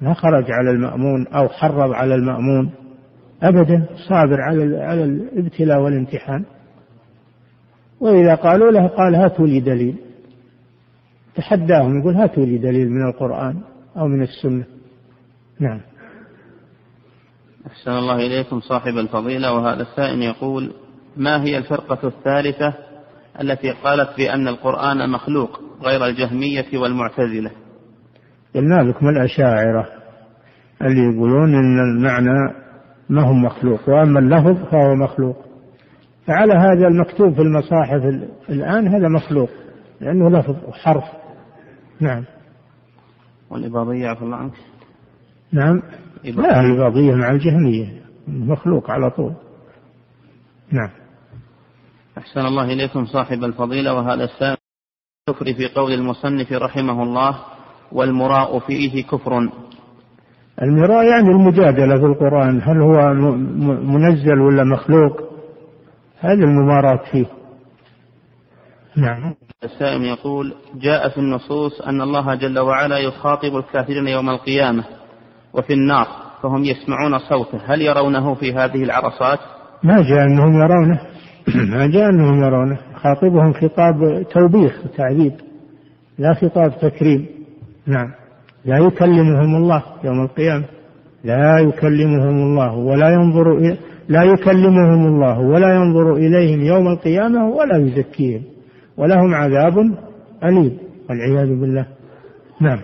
[0.00, 2.70] ما خرج على المأمون أو حرض على المأمون.
[3.42, 6.44] أبدا صابر على على الابتلاء والامتحان.
[8.00, 9.96] وإذا قالوا له قال هاتوا لي دليل.
[11.34, 13.60] تحداهم يقول هاتوا لي دليل من القرآن
[13.96, 14.64] أو من السنة.
[15.60, 15.80] نعم.
[17.66, 20.72] أحسن الله إليكم صاحب الفضيلة وهذا السائل يقول
[21.16, 22.74] ما هي الفرقة الثالثة
[23.40, 27.50] التي قالت بأن القرآن مخلوق غير الجهمية والمعتزلة؟
[28.54, 29.88] قلنا لكم الأشاعرة
[30.82, 32.54] اللي يقولون أن المعنى
[33.08, 35.36] ما هو مخلوق وأما اللفظ فهو مخلوق.
[36.26, 38.04] فعلى هذا المكتوب في المصاحف
[38.48, 39.50] الآن هذا مخلوق
[40.00, 41.04] لأنه لفظ وحرف.
[42.00, 42.24] نعم.
[43.50, 44.52] والإباضية عفى الله عنك.
[45.52, 45.82] نعم.
[46.24, 49.32] لا الإباضية مع الجهمية مخلوق على طول.
[50.72, 50.90] نعم.
[52.18, 54.56] أحسن الله إليكم صاحب الفضيلة وهذا السائل
[55.28, 57.38] الكفر في قول المصنف رحمه الله
[57.92, 59.48] والمراء فيه كفر.
[60.62, 63.14] المراء يعني المجادلة في القرآن هل هو
[63.82, 65.20] منزل ولا مخلوق؟
[66.18, 67.26] هذه المماراة فيه.
[68.96, 69.34] نعم.
[69.64, 74.84] السائل يقول جاء في النصوص أن الله جل وعلا يخاطب الكافرين يوم القيامة.
[75.54, 76.06] وفي النار
[76.42, 77.58] فهم يسمعون صوته.
[77.66, 79.38] هل يرونه في هذه العرصات؟
[79.82, 81.00] ما جاء أنهم يرونه.
[81.76, 82.78] ما جاء أنهم يرونه.
[82.94, 85.32] خاطبهم خطاب توبيخ وتعذيب
[86.18, 87.26] لا خطاب تكريم.
[87.86, 88.12] نعم.
[88.64, 90.64] لا يكلمهم الله يوم القيامة.
[91.24, 93.76] لا يكلمهم الله ولا ينظر إلى
[94.08, 98.42] لا يكلمهم الله ولا ينظر إليهم يوم القيامة ولا يزكيهم.
[98.96, 99.78] ولهم عذاب
[100.44, 100.78] أليم
[101.10, 101.86] والعياذ بالله.
[102.60, 102.78] نعم.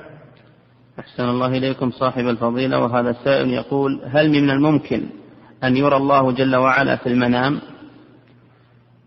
[0.99, 5.03] أحسن الله إليكم صاحب الفضيلة وهذا السائل يقول هل من الممكن
[5.65, 7.61] أن يرى الله جل وعلا في المنام؟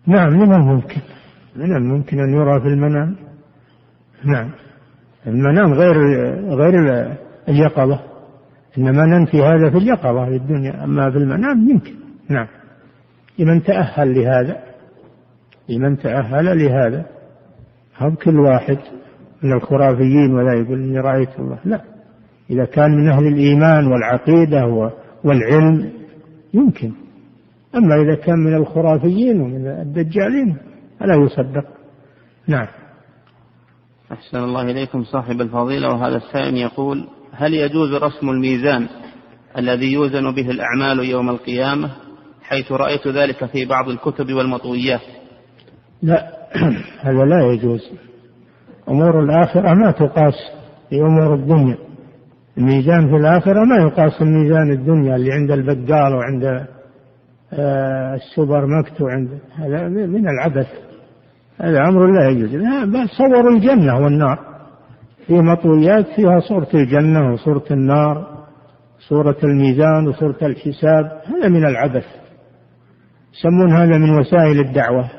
[0.08, 1.02] نعم من الممكن؟
[1.56, 3.16] من الممكن أن يرى في المنام؟
[4.24, 4.52] نعم
[5.28, 5.96] المنام غير
[6.56, 6.76] غير
[7.50, 8.00] اليقظة.
[8.78, 11.96] إنما ننفي هذا في اليقظة في الدنيا أما في المنام يمكن.
[12.30, 12.48] نعم
[13.40, 14.64] لمن تأهل لهذا
[15.70, 17.06] لمن تأهل لهذا
[18.02, 18.78] هم كل واحد.
[19.44, 21.60] من الخرافيين ولا يقول إني رأيت الله.
[21.66, 21.82] لا.
[22.50, 24.92] إذا كان من أهل الإيمان والعقيدة
[25.24, 25.92] والعلم
[26.54, 26.92] يمكن.
[27.76, 30.58] أما إذا كان من الخرافيين ومن الدجالين
[31.00, 31.66] فلا يصدق.
[32.48, 32.68] نعم.
[34.12, 38.88] أحسن الله إليكم صاحب الفضيلة وهذا السائل يقول هل يجوز رسم الميزان
[39.58, 41.92] الذي يوزن به الأعمال يوم القيامة
[42.44, 45.02] حيث رأيت ذلك في بعض الكتب والمطويات؟
[46.02, 46.32] لا.
[47.06, 47.92] هذا لا يجوز.
[48.92, 50.34] أمور الآخرة ما تقاس
[50.90, 51.78] في أمور الدنيا.
[52.58, 56.66] الميزان في الآخرة ما يقاس الميزان الدنيا اللي عند البقال وعند
[57.54, 60.68] آه، السوبر ماركت وعند هذا من العبث.
[61.62, 62.56] هذا أمر لا يجوز.
[62.86, 64.40] بل صور الجنة والنار.
[65.28, 68.28] في مطويات فيها صورة الجنة وصورة النار
[69.10, 71.06] صورة الميزان وصورة الحساب.
[71.06, 72.06] هذا من العبث.
[73.34, 75.10] يسمون هذا من وسائل الدعوة.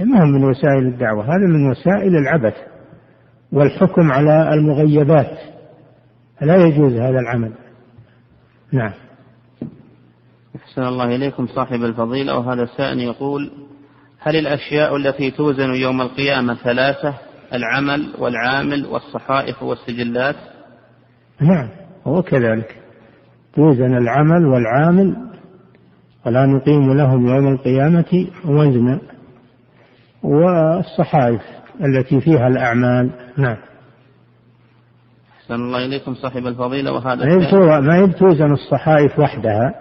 [0.00, 2.71] ما هو من وسائل الدعوة؟ هذا من وسائل العبث.
[3.52, 5.38] والحكم على المغيبات.
[6.40, 7.52] لا يجوز هذا العمل.
[8.72, 8.92] نعم.
[10.56, 13.50] أحسن الله إليكم صاحب الفضيلة وهذا السائل يقول
[14.18, 17.14] هل الأشياء التي توزن يوم القيامة ثلاثة؟
[17.52, 20.36] العمل والعامل والصحائف والسجلات؟
[21.40, 21.68] نعم
[22.06, 22.76] هو كذلك.
[23.54, 25.16] توزن العمل والعامل
[26.26, 29.00] ولا نقيم لهم يوم القيامة وزنا.
[30.22, 31.61] والصحائف.
[31.80, 33.10] التي فيها الأعمال.
[33.36, 33.56] نعم.
[35.42, 37.24] أحسن الله إليكم صاحب الفضيلة وهذا
[37.80, 39.74] ما يبتوزن الصحائف وحدها.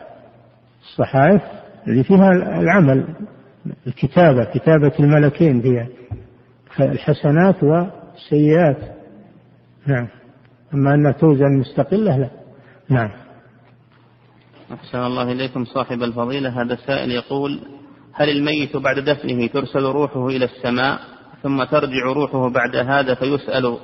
[0.82, 1.42] الصحائف
[1.88, 3.06] اللي فيها العمل
[3.88, 5.88] الكتابة كتابة الملكين فيها
[6.80, 8.78] الحسنات والسيئات.
[9.88, 10.08] نعم.
[10.74, 12.30] أما أنها توزن مستقلة لا.
[12.90, 13.10] نعم.
[14.74, 16.62] أحسن الله إليكم صاحب الفضيلة.
[16.62, 17.62] هذا السائل يقول
[18.14, 21.00] هل الميت بعد دفنه ترسل روحه إلى السماء؟
[21.42, 23.78] ثم ترجع روحه بعد هذا فيسأل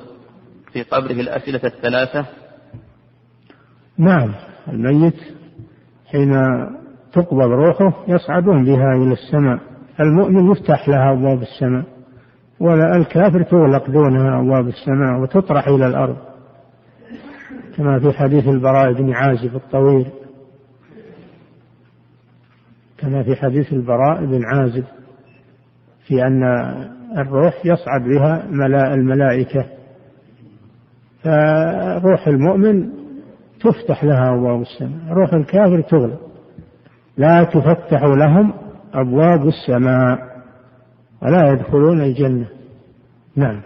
[0.73, 2.25] في قبره الأسئلة الثلاثة.
[3.97, 4.33] نعم
[4.67, 5.19] الميت
[6.11, 6.31] حين
[7.13, 9.59] تقبض روحه يصعدون بها إلى السماء.
[9.99, 11.83] المؤمن يفتح لها أبواب السماء
[12.59, 16.17] ولا الكافر تغلق دونها أبواب السماء وتطرح إلى الأرض
[17.77, 20.07] كما في حديث البراء بن عازب الطويل.
[22.97, 24.83] كما في حديث البراء بن عازب
[26.07, 26.43] في أن
[27.17, 28.43] الروح يصعد بها
[28.93, 29.65] الملائكة.
[31.23, 32.89] فروح المؤمن
[33.59, 35.13] تفتح لها أبواب السماء.
[35.13, 36.19] روح الكافر تغلق.
[37.17, 38.53] لا تفتح لهم
[38.93, 40.19] أبواب السماء
[41.21, 42.47] ولا يدخلون الجنة.
[43.35, 43.61] نعم.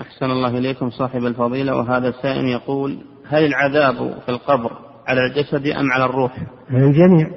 [0.00, 3.94] أحسن الله إليكم صاحب الفضيلة وهذا السائل يقول هل العذاب
[4.26, 4.72] في القبر
[5.06, 6.38] على الجسد أم على الروح؟
[6.70, 7.30] الجميع.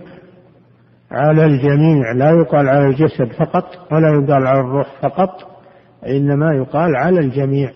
[1.11, 5.59] على الجميع لا يقال على الجسد فقط ولا يقال على الروح فقط
[6.07, 7.71] إنما يقال على الجميع.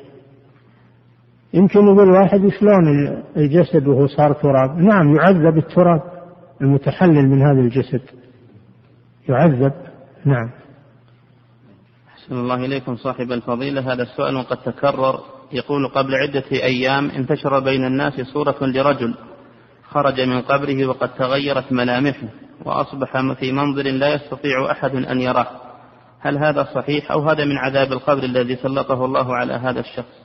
[1.54, 6.02] يمكن يقول واحد شلون الجسد وهو صار تراب؟ نعم يعذب التراب
[6.62, 8.02] المتحلل من هذا الجسد.
[9.30, 9.74] يعذب
[10.26, 10.50] نعم.
[12.10, 15.20] أحسن الله إليكم صاحب الفضيلة هذا السؤال وقد تكرر
[15.54, 19.16] يقول قبل عدة أيام انتشر بين الناس صورة لرجل
[19.90, 22.28] خرج من قبره وقد تغيرت ملامحه.
[22.66, 25.48] وأصبح في منظر لا يستطيع أحد أن يراه.
[26.22, 30.22] هل هذا صحيح أو هذا من عذاب القبر الذي سلطه الله على هذا الشخص؟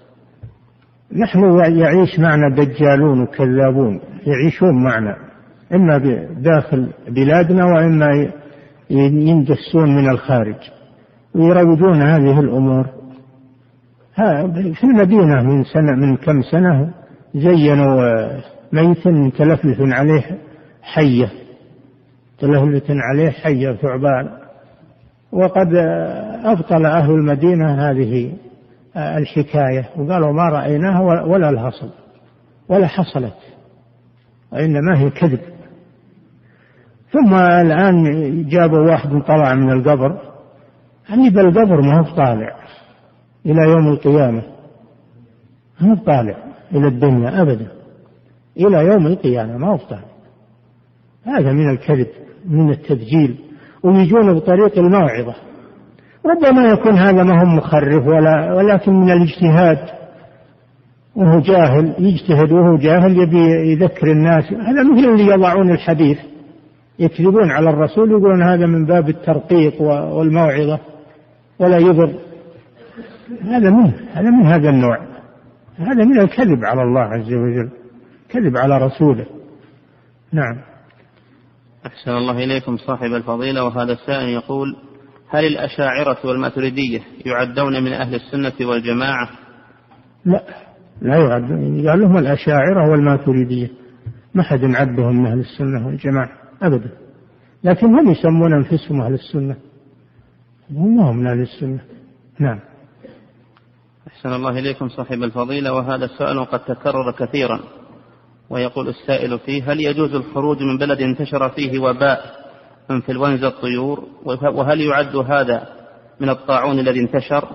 [1.12, 5.16] نحن يعيش معنا دجالون وكذابون يعيشون معنا
[5.74, 5.98] إما
[6.38, 8.32] داخل بلادنا وإما
[8.90, 10.56] يندسون من الخارج
[11.34, 12.86] ويروجون هذه الأمور.
[14.74, 16.94] في المدينة من سنة من كم سنة
[17.34, 18.28] زينوا
[18.72, 20.38] ميتا متلفلف عليه
[20.82, 21.45] حية.
[22.38, 24.30] تلهلة عليه حية ثعبان.
[25.32, 25.74] وقد
[26.44, 28.32] أبطل أهل المدينة هذه
[28.96, 29.88] الحكاية.
[29.96, 31.72] وقالوا ما رأيناها ولا لها
[32.68, 33.36] ولا حصلت
[34.52, 35.40] وإنما هي كذب.
[37.10, 38.04] ثم الآن
[38.48, 40.20] جابوا واحد طلع من القبر.
[41.10, 42.56] يعني بالقبر ما هو طالع
[43.46, 44.42] إلى يوم القيامة.
[45.80, 46.36] ما هو طالع
[46.72, 47.68] إلى الدنيا أبدا.
[48.56, 50.04] إلى يوم القيامة ما هو طالع.
[51.24, 52.08] هذا من الكذب.
[52.48, 53.38] من التدجيل
[53.82, 55.34] ويجون بطريق الموعظة.
[56.26, 59.78] ربما يكون هذا ما هو مخرف ولا ولكن من الاجتهاد.
[61.16, 64.44] وهو جاهل يجتهد وهو جاهل يبي يذكر الناس.
[64.44, 66.18] هذا مثل اللي يضعون الحديث.
[66.98, 70.80] يكذبون على الرسول يقولون هذا من باب الترقيق والموعظة
[71.58, 72.14] ولا يضر.
[73.42, 74.98] هذا من هذا من هذا النوع.
[75.78, 77.70] هذا من الكذب على الله عز وجل
[78.28, 79.26] كذب على رسوله.
[80.32, 80.75] نعم.
[81.86, 84.76] أحسن الله إليكم صاحب الفضيلة وهذا السائل يقول
[85.28, 89.28] هل الأشاعرة والماتريدية يعدون من أهل السنة والجماعة؟
[90.24, 90.42] لا
[91.02, 93.70] لا يعدون قال لهم الأشاعرة والماتريدية.
[94.34, 96.30] ما حد عدهم من أهل السنة والجماعة
[96.62, 96.90] أبدا.
[97.64, 99.56] لكن هم يسمون أنفسهم أهل السنة.
[100.70, 101.80] هم هم من أهل السنة.
[102.38, 102.60] نعم.
[104.08, 107.60] أحسن الله إليكم صاحب الفضيلة وهذا السؤال قد تكرر كثيرا.
[108.50, 112.20] ويقول السائل فيه هل يجوز الخروج من بلد انتشر فيه وباء
[112.90, 115.68] انفلونزا الطيور؟ وهل يعد هذا
[116.20, 117.48] من الطاعون الذي انتشر؟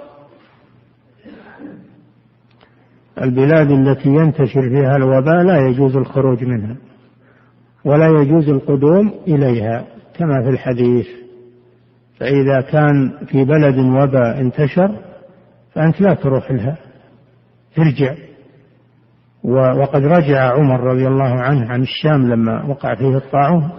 [3.21, 6.75] البلاد التي ينتشر فيها الوباء لا يجوز الخروج منها
[7.85, 11.07] ولا يجوز القدوم إليها كما في الحديث.
[12.19, 14.99] فإذا كان في بلد وباء انتشر
[15.73, 16.77] فأنت لا تروح لها
[17.75, 18.15] ترجع.
[19.43, 23.69] وقد رجع عمر رضي الله عنه عن الشام لما وقع فيه الطاعون.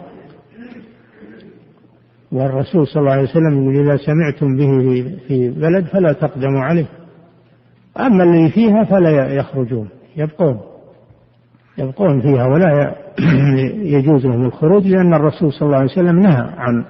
[2.33, 6.87] والرسول صلى الله عليه وسلم يقول إذا سمعتم به في بلد فلا تقدموا عليه.
[8.01, 10.61] أما اللي فيها فلا يخرجون يبقون.
[11.79, 12.95] يبقون فيها ولا
[13.97, 16.85] يجوز لهم الخروج لأن الرسول صلى الله عليه وسلم نهى عن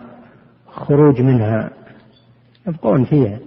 [0.67, 1.71] خروج منها.
[2.69, 3.39] يبقون فيها.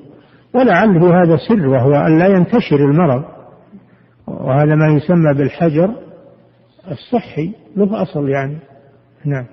[0.54, 3.35] ولعل في هذا سر وهو أن لا ينتشر المرض.
[4.28, 5.96] وهذا ما يسمى بالحجر
[6.92, 8.58] الصحي له أصل يعني.
[9.26, 9.46] نعم.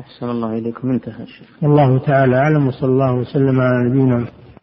[0.00, 0.90] أحسن الله إليكم.
[0.90, 1.48] انتهى الشيخ.
[1.62, 4.26] الله تعالى أعلم وصلى الله وسلم على نبينا